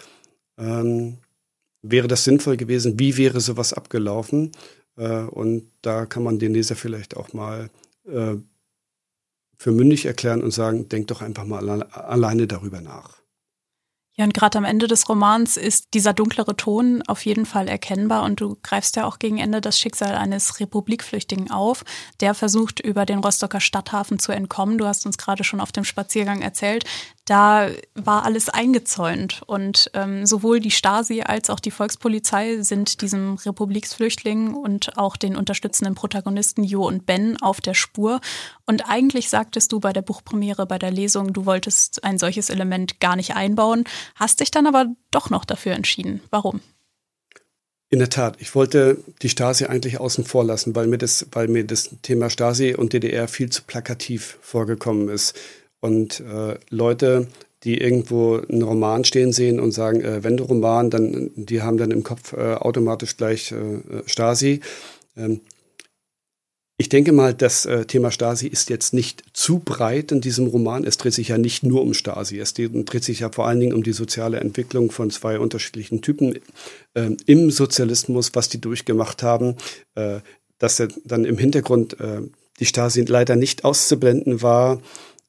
[0.56, 1.18] Ähm,
[1.82, 2.98] wäre das sinnvoll gewesen?
[2.98, 4.52] Wie wäre sowas abgelaufen?
[4.96, 7.70] Äh, und da kann man den Leser vielleicht auch mal
[8.06, 8.36] äh,
[9.58, 13.23] für mündig erklären und sagen, denk doch einfach mal alle, alleine darüber nach.
[14.16, 18.22] Ja, und gerade am Ende des Romans ist dieser dunklere Ton auf jeden Fall erkennbar
[18.22, 21.84] und du greifst ja auch gegen Ende das Schicksal eines Republikflüchtigen auf,
[22.20, 24.78] der versucht, über den Rostocker Stadthafen zu entkommen.
[24.78, 26.84] Du hast uns gerade schon auf dem Spaziergang erzählt,
[27.24, 33.34] da war alles eingezäunt und ähm, sowohl die Stasi als auch die Volkspolizei sind diesem
[33.34, 38.20] Republiksflüchtling und auch den unterstützenden Protagonisten Jo und Ben auf der Spur.
[38.66, 43.00] Und eigentlich sagtest du bei der Buchpremiere, bei der Lesung, du wolltest ein solches Element
[43.00, 46.20] gar nicht einbauen, hast dich dann aber doch noch dafür entschieden.
[46.30, 46.60] Warum?
[47.88, 51.48] In der Tat, ich wollte die Stasi eigentlich außen vor lassen, weil mir das, weil
[51.48, 55.38] mir das Thema Stasi und DDR viel zu plakativ vorgekommen ist.
[55.84, 57.26] Und äh, Leute,
[57.62, 62.02] die irgendwo einen Roman stehen sehen und sagen, äh, Wende-Roman, dann, die haben dann im
[62.02, 64.60] Kopf äh, automatisch gleich äh, Stasi.
[65.14, 65.42] Ähm,
[66.78, 70.84] ich denke mal, das äh, Thema Stasi ist jetzt nicht zu breit in diesem Roman.
[70.84, 72.38] Es dreht sich ja nicht nur um Stasi.
[72.38, 76.38] Es dreht sich ja vor allen Dingen um die soziale Entwicklung von zwei unterschiedlichen Typen
[76.94, 79.56] äh, im Sozialismus, was die durchgemacht haben.
[79.96, 80.20] Äh,
[80.56, 82.22] dass dann im Hintergrund äh,
[82.58, 84.80] die Stasi leider nicht auszublenden war,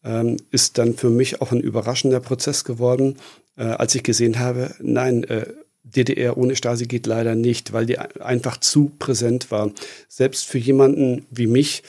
[0.05, 3.17] ähm, ist dann für mich auch ein überraschender Prozess geworden,
[3.57, 5.47] äh, als ich gesehen habe, nein, äh,
[5.83, 9.71] DDR ohne Stasi geht leider nicht, weil die einfach zu präsent war.
[10.07, 11.83] Selbst für jemanden wie mich,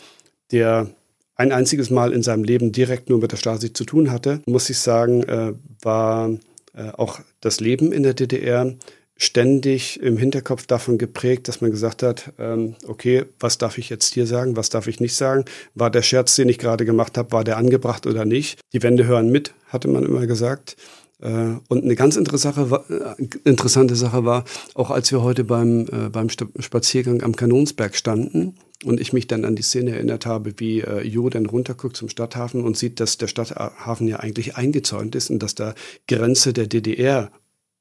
[0.52, 0.90] der
[1.34, 4.70] ein einziges Mal in seinem Leben direkt nur mit der Stasi zu tun hatte, muss
[4.70, 5.52] ich sagen, äh,
[5.82, 6.30] war
[6.74, 8.74] äh, auch das Leben in der DDR
[9.16, 14.12] ständig im Hinterkopf davon geprägt, dass man gesagt hat, ähm, okay, was darf ich jetzt
[14.14, 15.44] hier sagen, was darf ich nicht sagen?
[15.74, 18.60] War der Scherz, den ich gerade gemacht habe, war der angebracht oder nicht?
[18.72, 20.76] Die Wände hören mit, hatte man immer gesagt.
[21.20, 24.44] Äh, und eine ganz interessante, äh, interessante Sache war,
[24.74, 29.46] auch als wir heute beim, äh, beim Spaziergang am Kanonsberg standen und ich mich dann
[29.46, 33.26] an die Szene erinnert habe, wie Jo dann runterguckt zum Stadthafen und sieht, dass der
[33.26, 35.74] Stadthafen ja eigentlich eingezäunt ist und dass da
[36.06, 37.30] Grenze der DDR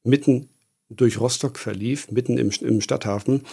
[0.06, 0.48] mitten
[0.90, 3.44] durch Rostock verlief, mitten im, im Stadthafen.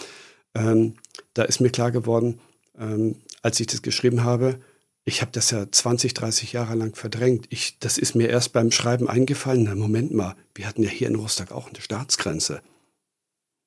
[0.55, 0.95] Ähm,
[1.33, 2.39] da ist mir klar geworden,
[2.77, 4.59] ähm, als ich das geschrieben habe,
[5.05, 7.47] ich habe das ja 20, 30 Jahre lang verdrängt.
[7.49, 9.63] Ich, das ist mir erst beim Schreiben eingefallen.
[9.63, 12.61] Na, Moment mal, wir hatten ja hier in Rostock auch eine Staatsgrenze.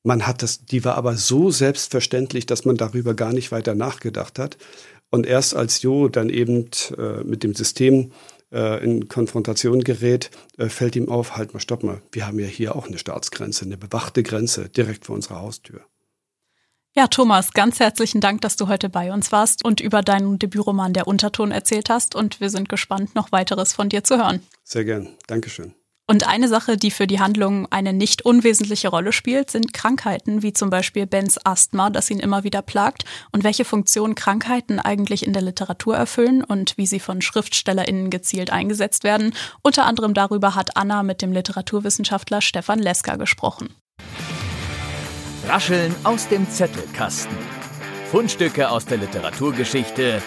[0.03, 4.39] Man hat das, die war aber so selbstverständlich, dass man darüber gar nicht weiter nachgedacht
[4.39, 4.57] hat.
[5.11, 8.13] Und erst als Jo dann eben äh, mit dem System
[8.53, 12.47] äh, in Konfrontation gerät, äh, fällt ihm auf, halt mal, stopp mal, wir haben ja
[12.47, 15.81] hier auch eine Staatsgrenze, eine bewachte Grenze direkt vor unserer Haustür.
[16.99, 20.95] Ja, Thomas, ganz herzlichen Dank, dass du heute bei uns warst und über deinen Debütroman
[20.95, 22.15] Der Unterton erzählt hast.
[22.15, 24.41] Und wir sind gespannt, noch weiteres von dir zu hören.
[24.65, 25.11] Sehr gern.
[25.27, 25.76] Dankeschön.
[26.09, 30.53] Und eine Sache, die für die Handlung eine nicht unwesentliche Rolle spielt, sind Krankheiten, wie
[30.53, 35.33] zum Beispiel Bens Asthma, das ihn immer wieder plagt, und welche Funktion Krankheiten eigentlich in
[35.33, 39.35] der Literatur erfüllen und wie sie von SchriftstellerInnen gezielt eingesetzt werden.
[39.63, 43.75] Unter anderem darüber hat Anna mit dem Literaturwissenschaftler Stefan Leska gesprochen.
[45.49, 47.37] Rascheln aus dem Zettelkasten.
[48.13, 50.23] Fundstücke aus der Literaturgeschichte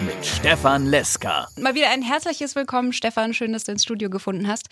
[0.00, 1.48] mit Stefan Leska.
[1.58, 3.34] Mal wieder ein herzliches Willkommen, Stefan.
[3.34, 4.68] Schön, dass du ins Studio gefunden hast.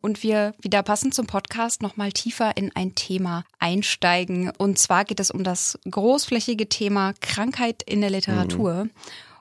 [0.00, 4.50] Und wir wieder passend zum Podcast nochmal tiefer in ein Thema einsteigen.
[4.56, 8.84] Und zwar geht es um das großflächige Thema Krankheit in der Literatur.
[8.84, 8.90] Mhm.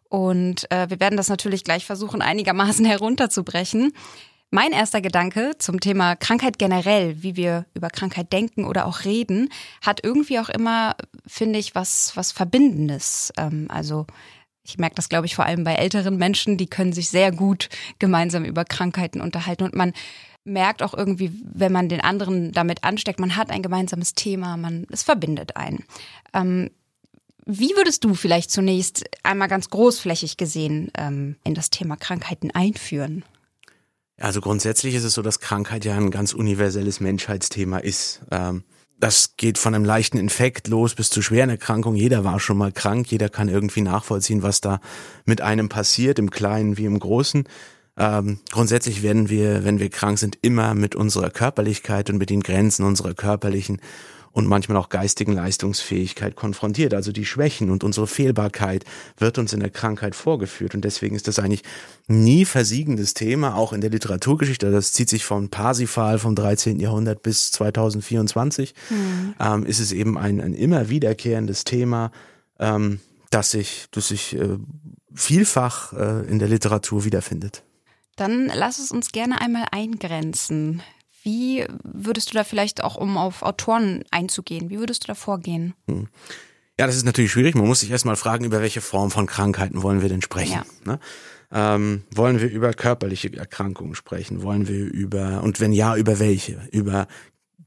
[0.10, 3.94] Und äh, wir werden das natürlich gleich versuchen, einigermaßen herunterzubrechen.
[4.52, 9.50] Mein erster Gedanke zum Thema Krankheit generell, wie wir über Krankheit denken oder auch reden,
[9.82, 10.96] hat irgendwie auch immer,
[11.28, 13.32] finde ich, was, was Verbindendes.
[13.38, 14.08] Ähm, also
[14.70, 17.70] ich merke das, glaube ich, vor allem bei älteren Menschen, die können sich sehr gut
[18.00, 19.94] gemeinsam über Krankheiten unterhalten und man
[20.44, 24.88] merkt auch irgendwie, wenn man den anderen damit ansteckt, man hat ein gemeinsames Thema, man,
[24.90, 25.84] es verbindet einen.
[26.34, 26.72] Ähm,
[27.46, 33.24] wie würdest du vielleicht zunächst einmal ganz großflächig gesehen ähm, in das Thema Krankheiten einführen?
[34.18, 38.22] Also grundsätzlich ist es so, dass Krankheit ja ein ganz universelles Menschheitsthema ist.
[38.32, 38.64] Ähm,
[39.00, 41.98] das geht von einem leichten Infekt los bis zu schweren Erkrankungen.
[41.98, 44.82] Jeder war schon mal krank, jeder kann irgendwie nachvollziehen, was da
[45.26, 47.46] mit einem passiert, im Kleinen wie im Großen.
[47.98, 52.42] Ähm, grundsätzlich werden wir, wenn wir krank sind, immer mit unserer Körperlichkeit und mit den
[52.42, 53.82] Grenzen unserer körperlichen
[54.32, 56.94] und manchmal auch geistigen Leistungsfähigkeit konfrontiert.
[56.94, 58.86] Also die Schwächen und unsere Fehlbarkeit
[59.18, 60.76] wird uns in der Krankheit vorgeführt.
[60.76, 61.64] Und deswegen ist das eigentlich
[62.08, 64.72] nie versiegendes Thema, auch in der Literaturgeschichte.
[64.72, 66.80] Das zieht sich von Parsifal vom 13.
[66.80, 68.74] Jahrhundert bis 2024.
[68.90, 69.34] Mhm.
[69.40, 72.12] Ähm, ist es eben ein, ein immer wiederkehrendes Thema,
[72.60, 73.00] ähm,
[73.32, 74.58] das sich, das sich äh,
[75.14, 77.64] vielfach äh, in der Literatur wiederfindet.
[78.16, 80.82] Dann lass es uns gerne einmal eingrenzen.
[81.24, 85.74] Wie würdest du da vielleicht auch, um auf Autoren einzugehen, wie würdest du da vorgehen?
[85.88, 86.08] Hm.
[86.80, 87.56] Ja, das ist natürlich schwierig.
[87.56, 90.62] Man muss sich erstmal fragen, über welche Form von Krankheiten wollen wir denn sprechen.
[90.86, 90.94] Ja.
[90.94, 91.00] Ne?
[91.52, 94.44] Ähm, wollen wir über körperliche Erkrankungen sprechen?
[94.44, 96.62] Wollen wir über, und wenn ja, über welche?
[96.72, 97.08] Über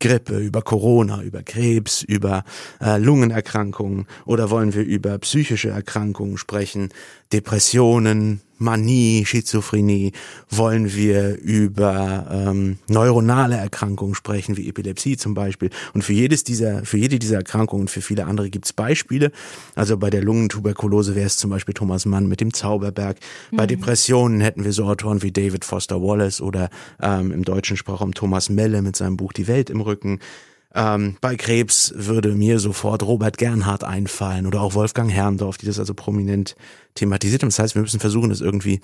[0.02, 2.44] Grippe, über Corona, über Krebs, über
[2.80, 6.88] äh, Lungenerkrankungen oder wollen wir über psychische Erkrankungen sprechen,
[7.32, 10.12] Depressionen, Manie, Schizophrenie,
[10.48, 15.70] wollen wir über ähm, neuronale Erkrankungen sprechen, wie Epilepsie zum Beispiel.
[15.94, 19.32] Und für jedes dieser, für jede dieser Erkrankungen, für viele andere gibt es Beispiele.
[19.74, 23.18] Also bei der Lungentuberkulose wäre es zum Beispiel Thomas Mann mit dem Zauberberg.
[23.50, 23.56] Mhm.
[23.56, 26.70] Bei Depressionen hätten wir so Autoren wie David Foster Wallace oder
[27.00, 30.20] ähm, im deutschen Sprachraum Thomas Melle mit seinem Buch Die Welt im Rücken.
[30.74, 35.78] Ähm, bei Krebs würde mir sofort Robert Gernhardt einfallen oder auch Wolfgang Herrndorf, die das
[35.78, 36.56] also prominent
[36.94, 37.50] thematisiert haben.
[37.50, 38.80] Das heißt, wir müssen versuchen, das irgendwie,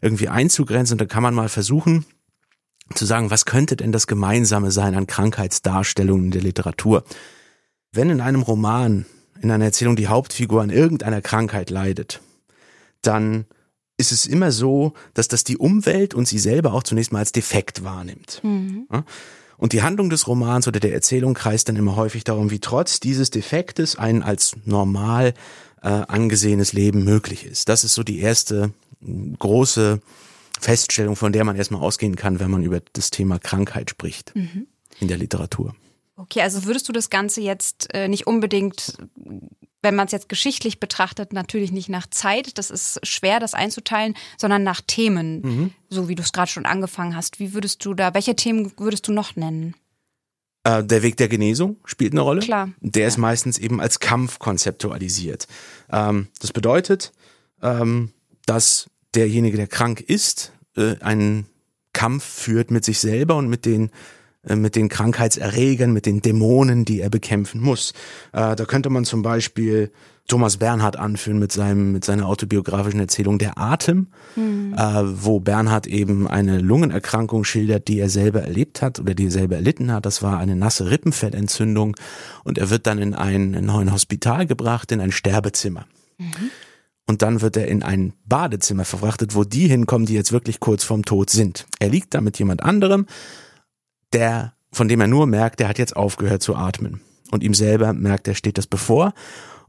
[0.00, 2.04] irgendwie einzugrenzen und da kann man mal versuchen,
[2.94, 7.04] zu sagen, was könnte denn das Gemeinsame sein an Krankheitsdarstellungen in der Literatur?
[7.92, 9.06] Wenn in einem Roman,
[9.40, 12.20] in einer Erzählung die Hauptfigur an irgendeiner Krankheit leidet,
[13.02, 13.46] dann
[13.98, 17.32] ist es immer so, dass das die Umwelt und sie selber auch zunächst mal als
[17.32, 18.40] defekt wahrnimmt.
[18.42, 18.86] Mhm.
[19.58, 23.00] Und die Handlung des Romans oder der Erzählung kreist dann immer häufig darum, wie trotz
[23.00, 25.34] dieses Defektes ein als normal
[25.82, 27.68] äh, angesehenes Leben möglich ist.
[27.68, 28.72] Das ist so die erste
[29.38, 30.00] große
[30.60, 34.66] Feststellung, von der man erstmal ausgehen kann, wenn man über das Thema Krankheit spricht mhm.
[35.00, 35.74] in der Literatur.
[36.18, 38.98] Okay, also würdest du das Ganze jetzt äh, nicht unbedingt
[39.82, 44.14] wenn man es jetzt geschichtlich betrachtet, natürlich nicht nach Zeit, das ist schwer, das einzuteilen,
[44.36, 45.70] sondern nach Themen, mhm.
[45.88, 47.38] so wie du es gerade schon angefangen hast.
[47.38, 49.74] Wie würdest du da, welche Themen würdest du noch nennen?
[50.64, 52.40] Äh, der Weg der Genesung spielt eine Rolle.
[52.40, 52.70] Klar.
[52.80, 53.08] Der ja.
[53.08, 55.46] ist meistens eben als Kampf konzeptualisiert.
[55.90, 57.12] Ähm, das bedeutet,
[57.62, 58.12] ähm,
[58.46, 61.46] dass derjenige, der krank ist, äh, einen
[61.92, 63.90] Kampf führt mit sich selber und mit den
[64.56, 67.92] mit den Krankheitserregern, mit den Dämonen, die er bekämpfen muss.
[68.32, 69.90] Äh, da könnte man zum Beispiel
[70.28, 74.74] Thomas Bernhard anführen mit seinem mit seiner autobiografischen Erzählung Der Atem, mhm.
[74.76, 79.30] äh, wo Bernhard eben eine Lungenerkrankung schildert, die er selber erlebt hat oder die er
[79.30, 80.04] selber erlitten hat.
[80.04, 81.96] Das war eine nasse Rippenfellentzündung
[82.44, 85.86] und er wird dann in ein, in ein Hospital gebracht, in ein Sterbezimmer.
[86.18, 86.50] Mhm.
[87.06, 90.84] Und dann wird er in ein Badezimmer verfrachtet, wo die hinkommen, die jetzt wirklich kurz
[90.84, 91.66] vorm Tod sind.
[91.78, 93.06] Er liegt da mit jemand anderem,
[94.12, 97.00] der, von dem er nur merkt, der hat jetzt aufgehört zu atmen.
[97.30, 99.12] Und ihm selber merkt, er steht das bevor.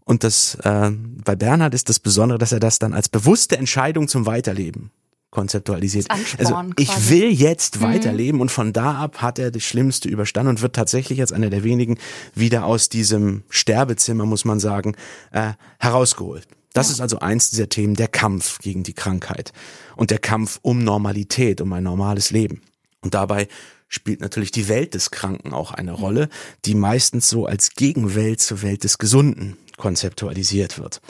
[0.05, 4.07] Und das äh, bei Bernhard ist das Besondere, dass er das dann als bewusste Entscheidung
[4.07, 4.91] zum Weiterleben
[5.31, 6.07] konzeptualisiert.
[6.37, 7.09] Also ich quasi.
[7.09, 7.83] will jetzt mhm.
[7.83, 11.49] weiterleben und von da ab hat er das Schlimmste überstanden und wird tatsächlich als einer
[11.49, 11.97] der wenigen
[12.33, 14.95] wieder aus diesem Sterbezimmer, muss man sagen,
[15.31, 16.47] äh, herausgeholt.
[16.73, 16.93] Das ja.
[16.93, 19.53] ist also eins dieser Themen, der Kampf gegen die Krankheit
[19.95, 22.61] und der Kampf um Normalität, um ein normales Leben.
[23.01, 23.47] Und dabei
[23.89, 26.29] spielt natürlich die Welt des Kranken auch eine Rolle,
[26.63, 31.01] die meistens so als Gegenwelt zur Welt des Gesunden konzeptualisiert wird.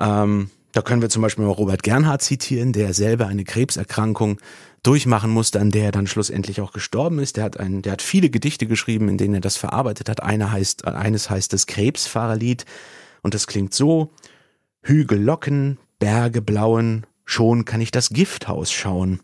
[0.00, 4.38] Ähm, da können wir zum Beispiel mal Robert Gernhardt zitieren, der selber eine Krebserkrankung
[4.82, 7.36] durchmachen musste, an der er dann schlussendlich auch gestorben ist.
[7.36, 10.22] Der hat ein, der hat viele Gedichte geschrieben, in denen er das verarbeitet hat.
[10.22, 12.64] Eine heißt, eines heißt das Krebsfahrerlied
[13.22, 14.12] und das klingt so:
[14.82, 19.20] Hügel locken, Berge blauen, schon kann ich das Gifthaus schauen.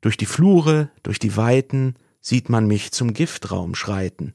[0.00, 4.32] Durch die Flure, durch die Weiten sieht man mich zum Giftraum schreiten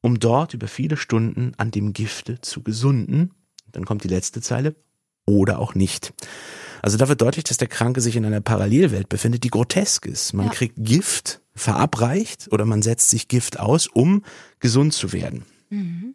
[0.00, 3.32] um dort über viele Stunden an dem Gifte zu gesunden.
[3.72, 4.74] Dann kommt die letzte Zeile.
[5.26, 6.12] Oder auch nicht.
[6.82, 10.32] Also da wird deutlich, dass der Kranke sich in einer Parallelwelt befindet, die grotesk ist.
[10.32, 10.52] Man ja.
[10.52, 14.24] kriegt Gift verabreicht oder man setzt sich Gift aus, um
[14.58, 15.44] gesund zu werden.
[15.68, 16.14] Mhm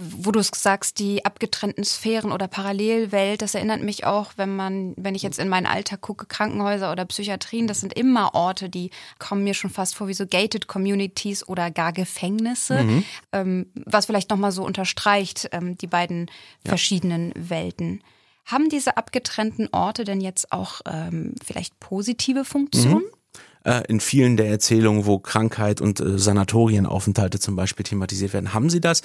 [0.00, 4.94] wo du es sagst, die abgetrennten Sphären oder Parallelwelt, das erinnert mich auch, wenn man,
[4.96, 8.90] wenn ich jetzt in meinen Alltag gucke, Krankenhäuser oder Psychiatrien, das sind immer Orte, die
[9.18, 13.04] kommen mir schon fast vor wie so gated Communities oder gar Gefängnisse, mhm.
[13.32, 16.26] ähm, was vielleicht nochmal so unterstreicht, ähm, die beiden
[16.64, 16.70] ja.
[16.70, 18.02] verschiedenen Welten.
[18.46, 23.04] Haben diese abgetrennten Orte denn jetzt auch ähm, vielleicht positive Funktionen?
[23.04, 23.19] Mhm
[23.64, 28.70] äh, in vielen der Erzählungen, wo Krankheit und äh, Sanatorienaufenthalte zum Beispiel thematisiert werden, haben
[28.70, 29.02] sie das.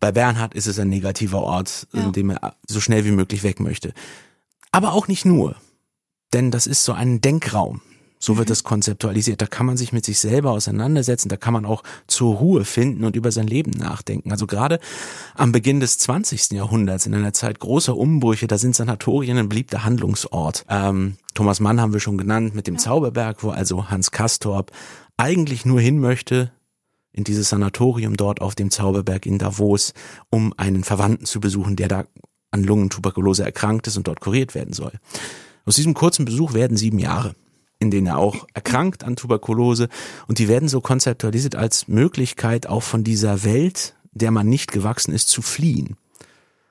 [0.00, 2.04] Bei Bernhard ist es ein negativer Ort, ja.
[2.04, 3.92] in dem er so schnell wie möglich weg möchte.
[4.70, 5.56] Aber auch nicht nur.
[6.32, 7.80] Denn das ist so ein Denkraum.
[8.26, 8.54] So wird mhm.
[8.54, 9.40] es konzeptualisiert.
[9.40, 13.04] Da kann man sich mit sich selber auseinandersetzen, da kann man auch zur Ruhe finden
[13.04, 14.32] und über sein Leben nachdenken.
[14.32, 14.80] Also gerade
[15.36, 16.50] am Beginn des 20.
[16.50, 20.66] Jahrhunderts, in einer Zeit großer Umbrüche, da sind Sanatorien ein beliebter Handlungsort.
[20.68, 22.80] Ähm, Thomas Mann haben wir schon genannt mit dem ja.
[22.80, 24.72] Zauberberg, wo also Hans Kastorp
[25.16, 26.50] eigentlich nur hin möchte,
[27.12, 29.94] in dieses Sanatorium dort auf dem Zauberberg in Davos,
[30.30, 32.04] um einen Verwandten zu besuchen, der da
[32.50, 34.94] an Lungentuberkulose erkrankt ist und dort kuriert werden soll.
[35.64, 37.36] Aus diesem kurzen Besuch werden sieben Jahre
[37.78, 39.88] in denen er auch erkrankt an Tuberkulose.
[40.28, 45.12] Und die werden so konzeptualisiert als Möglichkeit, auch von dieser Welt, der man nicht gewachsen
[45.12, 45.96] ist, zu fliehen.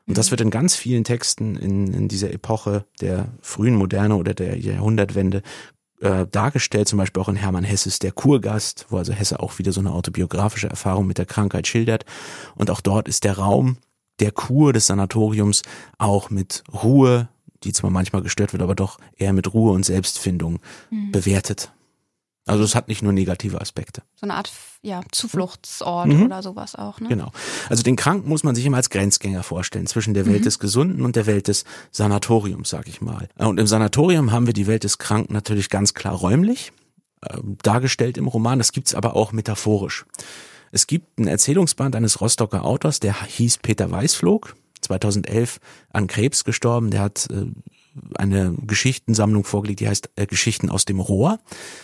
[0.08, 4.34] Und das wird in ganz vielen Texten in, in dieser Epoche der frühen Moderne oder
[4.34, 5.42] der Jahrhundertwende
[6.02, 9.72] äh, dargestellt, zum Beispiel auch in Hermann Hesses Der Kurgast, wo also Hesse auch wieder
[9.72, 12.06] so eine autobiografische Erfahrung mit der Krankheit schildert.
[12.56, 13.78] Und auch dort ist der Raum
[14.20, 15.64] der Kur des Sanatoriums
[15.98, 17.30] auch mit Ruhe,
[17.66, 20.60] die zwar manchmal gestört wird, aber doch eher mit Ruhe und Selbstfindung
[20.90, 21.12] mhm.
[21.12, 21.72] bewertet.
[22.48, 24.04] Also es hat nicht nur negative Aspekte.
[24.16, 24.52] So eine Art
[24.84, 26.24] ja, Zufluchtsort mhm.
[26.24, 27.00] oder sowas auch.
[27.00, 27.10] Ne?
[27.10, 27.32] Genau.
[27.70, 30.46] Also den Kranken muss man sich immer als Grenzgänger vorstellen zwischen der Welt mhm.
[30.46, 33.30] des Gesunden und der Welt des Sanatoriums, sag ich mal.
[33.38, 36.72] Und im Sanatorium haben wir die Welt des Kranken natürlich ganz klar räumlich
[37.22, 38.60] äh, dargestellt im Roman.
[38.60, 40.06] Das gibt's aber auch metaphorisch.
[40.72, 44.56] Es gibt einen Erzählungsband eines Rostocker Autors, der hieß Peter Weißflog.
[44.86, 45.60] 2011
[45.92, 46.92] an Krebs gestorben.
[46.92, 47.46] Der hat äh,
[48.16, 51.40] eine Geschichtensammlung vorgelegt, die heißt äh, Geschichten aus dem Rohr.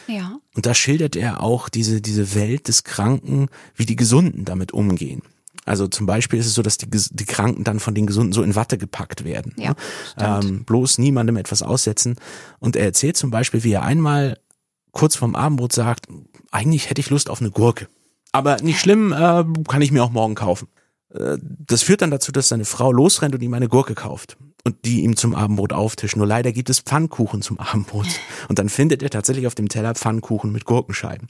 [0.08, 0.38] Ja.
[0.56, 5.22] Und da schildert er auch diese, diese Welt des Kranken, wie die Gesunden damit umgehen.
[5.66, 8.41] Also zum Beispiel ist es so, dass die, die Kranken dann von den Gesunden so
[8.41, 9.54] in Watte gepackt werden.
[9.58, 9.76] Ja,
[10.18, 10.39] ne?
[10.43, 12.16] ähm, bloß niemandem etwas aussetzen.
[12.60, 14.39] Und er erzählt zum Beispiel, wie er einmal
[14.91, 16.08] kurz vorm Abendbrot sagt,
[16.52, 17.88] eigentlich hätte ich Lust auf eine Gurke.
[18.32, 20.68] Aber nicht schlimm, äh, kann ich mir auch morgen kaufen.
[21.14, 24.86] Äh, das führt dann dazu, dass seine Frau losrennt und ihm eine Gurke kauft und
[24.86, 26.20] die ihm zum Abendbrot auftischen.
[26.20, 28.07] Nur leider gibt es Pfannkuchen zum Abendbrot.
[28.47, 31.30] Und dann findet er tatsächlich auf dem Teller Pfannkuchen mit Gurkenscheiben.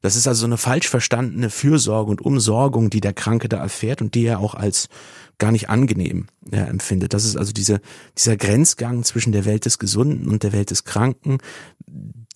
[0.00, 4.02] Das ist also so eine falsch verstandene Fürsorge und Umsorgung, die der Kranke da erfährt
[4.02, 4.90] und die er auch als
[5.38, 7.14] gar nicht angenehm ja, empfindet.
[7.14, 7.80] Das ist also diese,
[8.18, 11.38] dieser Grenzgang zwischen der Welt des Gesunden und der Welt des Kranken,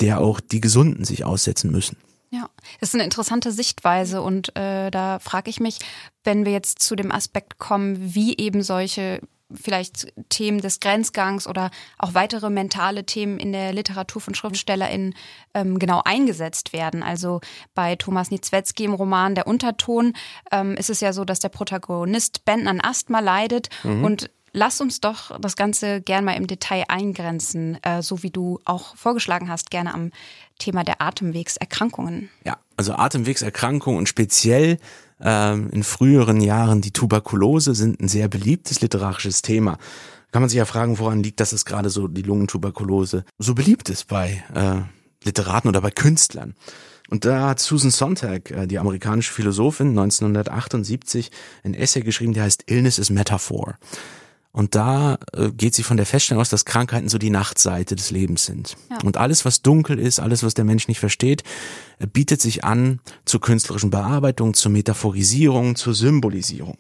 [0.01, 1.99] der auch die Gesunden sich aussetzen müssen.
[2.31, 2.51] Ja,
[2.81, 5.79] das ist eine interessante Sichtweise und äh, da frage ich mich,
[6.25, 9.21] wenn wir jetzt zu dem Aspekt kommen, wie eben solche
[9.53, 15.15] vielleicht Themen des Grenzgangs oder auch weitere mentale Themen in der Literatur von SchriftstellerInnen
[15.55, 17.03] ähm, genau eingesetzt werden.
[17.03, 17.41] Also
[17.75, 20.13] bei Thomas Niedzwetzki im Roman Der Unterton
[20.53, 24.05] ähm, ist es ja so, dass der Protagonist Ben an Asthma leidet mhm.
[24.05, 28.59] und Lass uns doch das Ganze gern mal im Detail eingrenzen, äh, so wie du
[28.65, 30.11] auch vorgeschlagen hast, gerne am
[30.59, 32.29] Thema der Atemwegserkrankungen.
[32.45, 34.79] Ja, also Atemwegserkrankungen und speziell
[35.21, 39.79] ähm, in früheren Jahren die Tuberkulose sind ein sehr beliebtes literarisches Thema.
[40.33, 43.89] Kann man sich ja fragen, woran liegt, dass es gerade so die Lungentuberkulose so beliebt
[43.91, 44.81] ist bei äh,
[45.25, 46.57] Literaten oder bei Künstlern.
[47.09, 51.31] Und da hat Susan Sontag, äh, die amerikanische Philosophin, 1978
[51.63, 53.79] ein Essay geschrieben, der heißt Illness is Metaphor.
[54.53, 58.11] Und da äh, geht sie von der Feststellung aus, dass Krankheiten so die Nachtseite des
[58.11, 58.77] Lebens sind.
[58.91, 58.99] Ja.
[59.05, 61.45] Und alles, was dunkel ist, alles, was der Mensch nicht versteht,
[61.99, 66.79] äh, bietet sich an zur künstlerischen Bearbeitung, zur Metaphorisierung, zur Symbolisierung.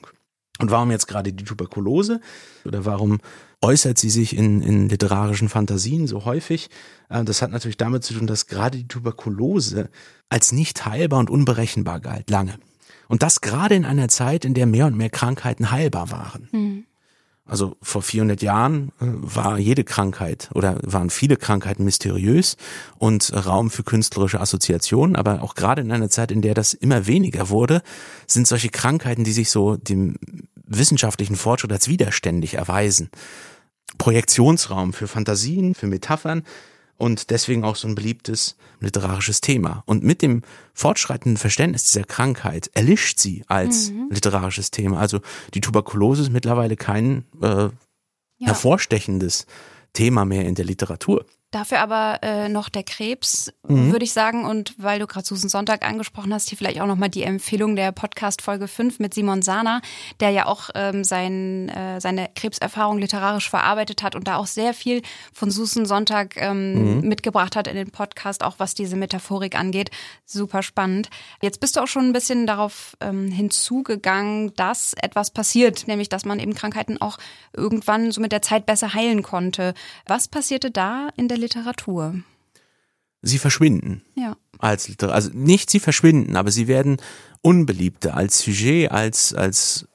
[0.58, 2.20] Und warum jetzt gerade die Tuberkulose?
[2.64, 3.20] Oder warum
[3.62, 6.70] äußert sie sich in, in literarischen Fantasien so häufig?
[7.08, 9.90] Äh, das hat natürlich damit zu tun, dass gerade die Tuberkulose
[10.30, 12.58] als nicht heilbar und unberechenbar galt, lange.
[13.08, 16.48] Und das gerade in einer Zeit, in der mehr und mehr Krankheiten heilbar waren.
[16.52, 16.84] Mhm.
[17.48, 22.56] Also vor 400 Jahren äh, war jede Krankheit oder waren viele Krankheiten mysteriös
[22.98, 25.16] und Raum für künstlerische Assoziationen.
[25.16, 27.82] Aber auch gerade in einer Zeit, in der das immer weniger wurde,
[28.26, 30.16] sind solche Krankheiten, die sich so dem
[30.66, 33.08] wissenschaftlichen Fortschritt als widerständig erweisen.
[33.96, 36.42] Projektionsraum für Fantasien, für Metaphern
[36.98, 39.82] und deswegen auch so ein beliebtes literarisches Thema.
[39.86, 40.42] Und mit dem
[40.74, 44.08] fortschreitenden Verständnis dieser Krankheit erlischt sie als mhm.
[44.10, 44.98] literarisches Thema.
[44.98, 45.20] Also
[45.54, 47.70] die Tuberkulose ist mittlerweile kein äh, ja.
[48.40, 49.46] hervorstechendes
[49.92, 51.24] Thema mehr in der Literatur.
[51.50, 53.90] Dafür aber äh, noch der Krebs, mhm.
[53.90, 54.44] würde ich sagen.
[54.44, 57.90] Und weil du gerade Susan Sonntag angesprochen hast, hier vielleicht auch nochmal die Empfehlung der
[57.90, 59.80] Podcast Folge 5 mit Simon Sana,
[60.20, 64.74] der ja auch ähm, sein, äh, seine Krebserfahrung literarisch verarbeitet hat und da auch sehr
[64.74, 65.00] viel
[65.32, 67.08] von Susan Sonntag ähm, mhm.
[67.08, 69.90] mitgebracht hat in den Podcast, auch was diese Metaphorik angeht.
[70.26, 71.08] Super spannend.
[71.40, 76.26] Jetzt bist du auch schon ein bisschen darauf ähm, hinzugegangen, dass etwas passiert, nämlich dass
[76.26, 77.16] man eben Krankheiten auch
[77.56, 79.72] irgendwann so mit der Zeit besser heilen konnte.
[80.06, 82.14] Was passierte da in der Literatur?
[83.22, 84.02] Sie verschwinden.
[84.14, 84.36] Ja.
[84.58, 85.14] Als Literatur.
[85.14, 86.98] Also nicht sie verschwinden, aber sie werden
[87.40, 89.88] unbeliebter als Sujet, als, als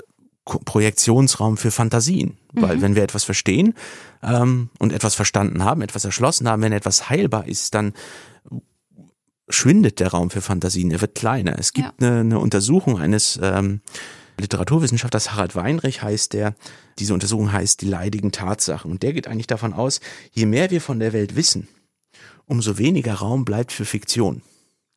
[0.45, 2.37] Projektionsraum für Fantasien.
[2.53, 2.61] Mhm.
[2.61, 3.75] Weil wenn wir etwas verstehen
[4.21, 7.93] ähm, und etwas verstanden haben, etwas erschlossen haben, wenn etwas heilbar ist, dann
[9.49, 11.57] schwindet der Raum für Fantasien, er wird kleiner.
[11.59, 12.07] Es gibt ja.
[12.07, 13.81] eine, eine Untersuchung eines ähm,
[14.39, 16.55] Literaturwissenschaftlers Harald Weinrich heißt der.
[16.99, 18.91] Diese Untersuchung heißt die leidigen Tatsachen.
[18.91, 19.99] Und der geht eigentlich davon aus,
[20.31, 21.67] je mehr wir von der Welt wissen,
[22.45, 24.41] umso weniger Raum bleibt für Fiktion.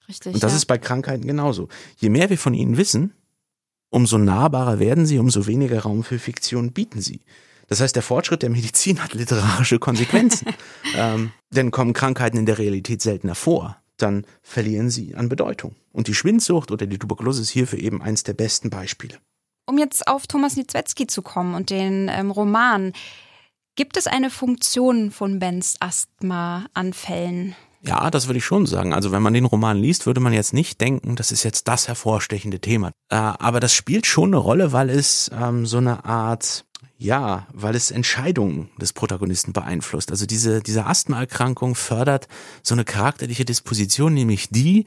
[0.09, 0.35] Richtig.
[0.35, 0.57] Und das ja.
[0.57, 1.69] ist bei Krankheiten genauso.
[1.97, 3.13] Je mehr wir von ihnen wissen,
[3.91, 7.21] umso nahbarer werden sie, umso weniger Raum für Fiktion bieten sie.
[7.69, 10.49] Das heißt, der Fortschritt der Medizin hat literarische Konsequenzen.
[10.97, 15.75] ähm, denn kommen Krankheiten in der Realität seltener vor, dann verlieren sie an Bedeutung.
[15.93, 19.19] Und die Schwindsucht oder die Tuberkulose ist hierfür eben eins der besten Beispiele.
[19.67, 22.93] Um jetzt auf Thomas Niedzwetzki zu kommen und den ähm, Roman,
[23.75, 27.57] gibt es eine Funktion von Bens Asthma-Anfällen?
[27.83, 28.93] Ja, das würde ich schon sagen.
[28.93, 31.89] Also wenn man den Roman liest, würde man jetzt nicht denken, das ist jetzt das
[31.89, 32.91] hervorstechende Thema.
[33.11, 36.65] Äh, aber das spielt schon eine Rolle, weil es ähm, so eine Art,
[36.99, 40.11] ja, weil es Entscheidungen des Protagonisten beeinflusst.
[40.11, 42.29] Also diese, diese Asthmaerkrankung fördert
[42.63, 44.87] so eine charakterliche Disposition, nämlich die,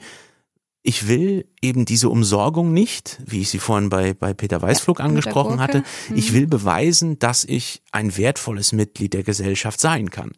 [0.82, 5.04] ich will eben diese Umsorgung nicht, wie ich sie vorhin bei, bei Peter Weißflug ja,
[5.04, 5.84] angesprochen hatte.
[6.08, 6.16] Mhm.
[6.16, 10.32] Ich will beweisen, dass ich ein wertvolles Mitglied der Gesellschaft sein kann,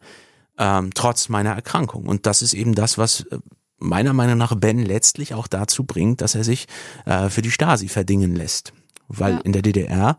[0.57, 2.05] ähm, trotz meiner Erkrankung.
[2.05, 3.37] Und das ist eben das, was äh,
[3.79, 6.67] meiner Meinung nach Ben letztlich auch dazu bringt, dass er sich
[7.05, 8.73] äh, für die Stasi verdingen lässt.
[9.07, 9.39] Weil ja.
[9.41, 10.17] in der DDR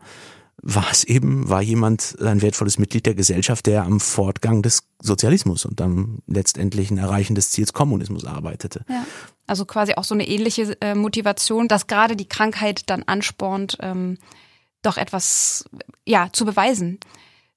[0.67, 5.63] war es eben, war jemand ein wertvolles Mitglied der Gesellschaft, der am Fortgang des Sozialismus
[5.63, 8.83] und am letztendlichen Erreichen des Ziels Kommunismus arbeitete.
[8.89, 9.05] Ja.
[9.45, 14.17] Also quasi auch so eine ähnliche äh, Motivation, dass gerade die Krankheit dann anspornt, ähm,
[14.81, 15.65] doch etwas
[16.03, 16.99] ja zu beweisen.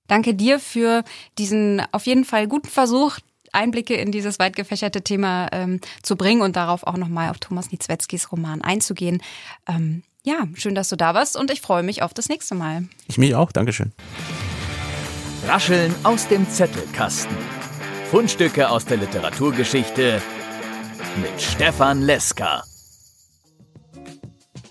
[0.07, 1.03] Danke dir für
[1.39, 3.17] diesen auf jeden Fall guten Versuch,
[3.53, 7.73] Einblicke in dieses weit gefächerte Thema ähm, zu bringen und darauf auch nochmal auf Thomas
[7.73, 9.23] Niedzwetzkis Roman einzugehen.
[9.67, 12.85] Ähm, ja, schön, dass du da warst und ich freue mich auf das nächste Mal.
[13.07, 13.93] Ich mich auch, Dankeschön.
[15.47, 17.37] Rascheln aus dem Zettelkasten.
[18.11, 20.21] Fundstücke aus der Literaturgeschichte
[21.23, 22.65] mit Stefan Leska.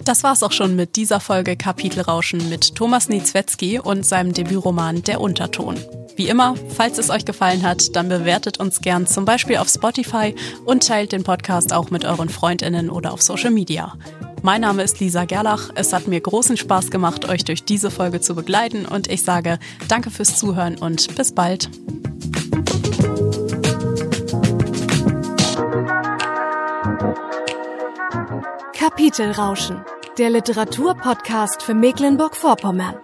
[0.08, 5.20] Das war's auch schon mit dieser Folge Kapitelrauschen mit Thomas Niezwetzki und seinem Debütroman Der
[5.20, 5.76] Unterton.
[6.16, 10.34] Wie immer, falls es euch gefallen hat, dann bewertet uns gern zum Beispiel auf Spotify
[10.64, 13.98] und teilt den Podcast auch mit euren Freundinnen oder auf Social Media.
[14.44, 15.72] Mein Name ist Lisa Gerlach.
[15.76, 19.60] Es hat mir großen Spaß gemacht, euch durch diese Folge zu begleiten und ich sage
[19.90, 21.70] danke fürs Zuhören und bis bald.
[28.72, 29.82] Kapitelrauschen
[30.18, 32.96] der Literaturpodcast für Mecklenburg-Vorpommern.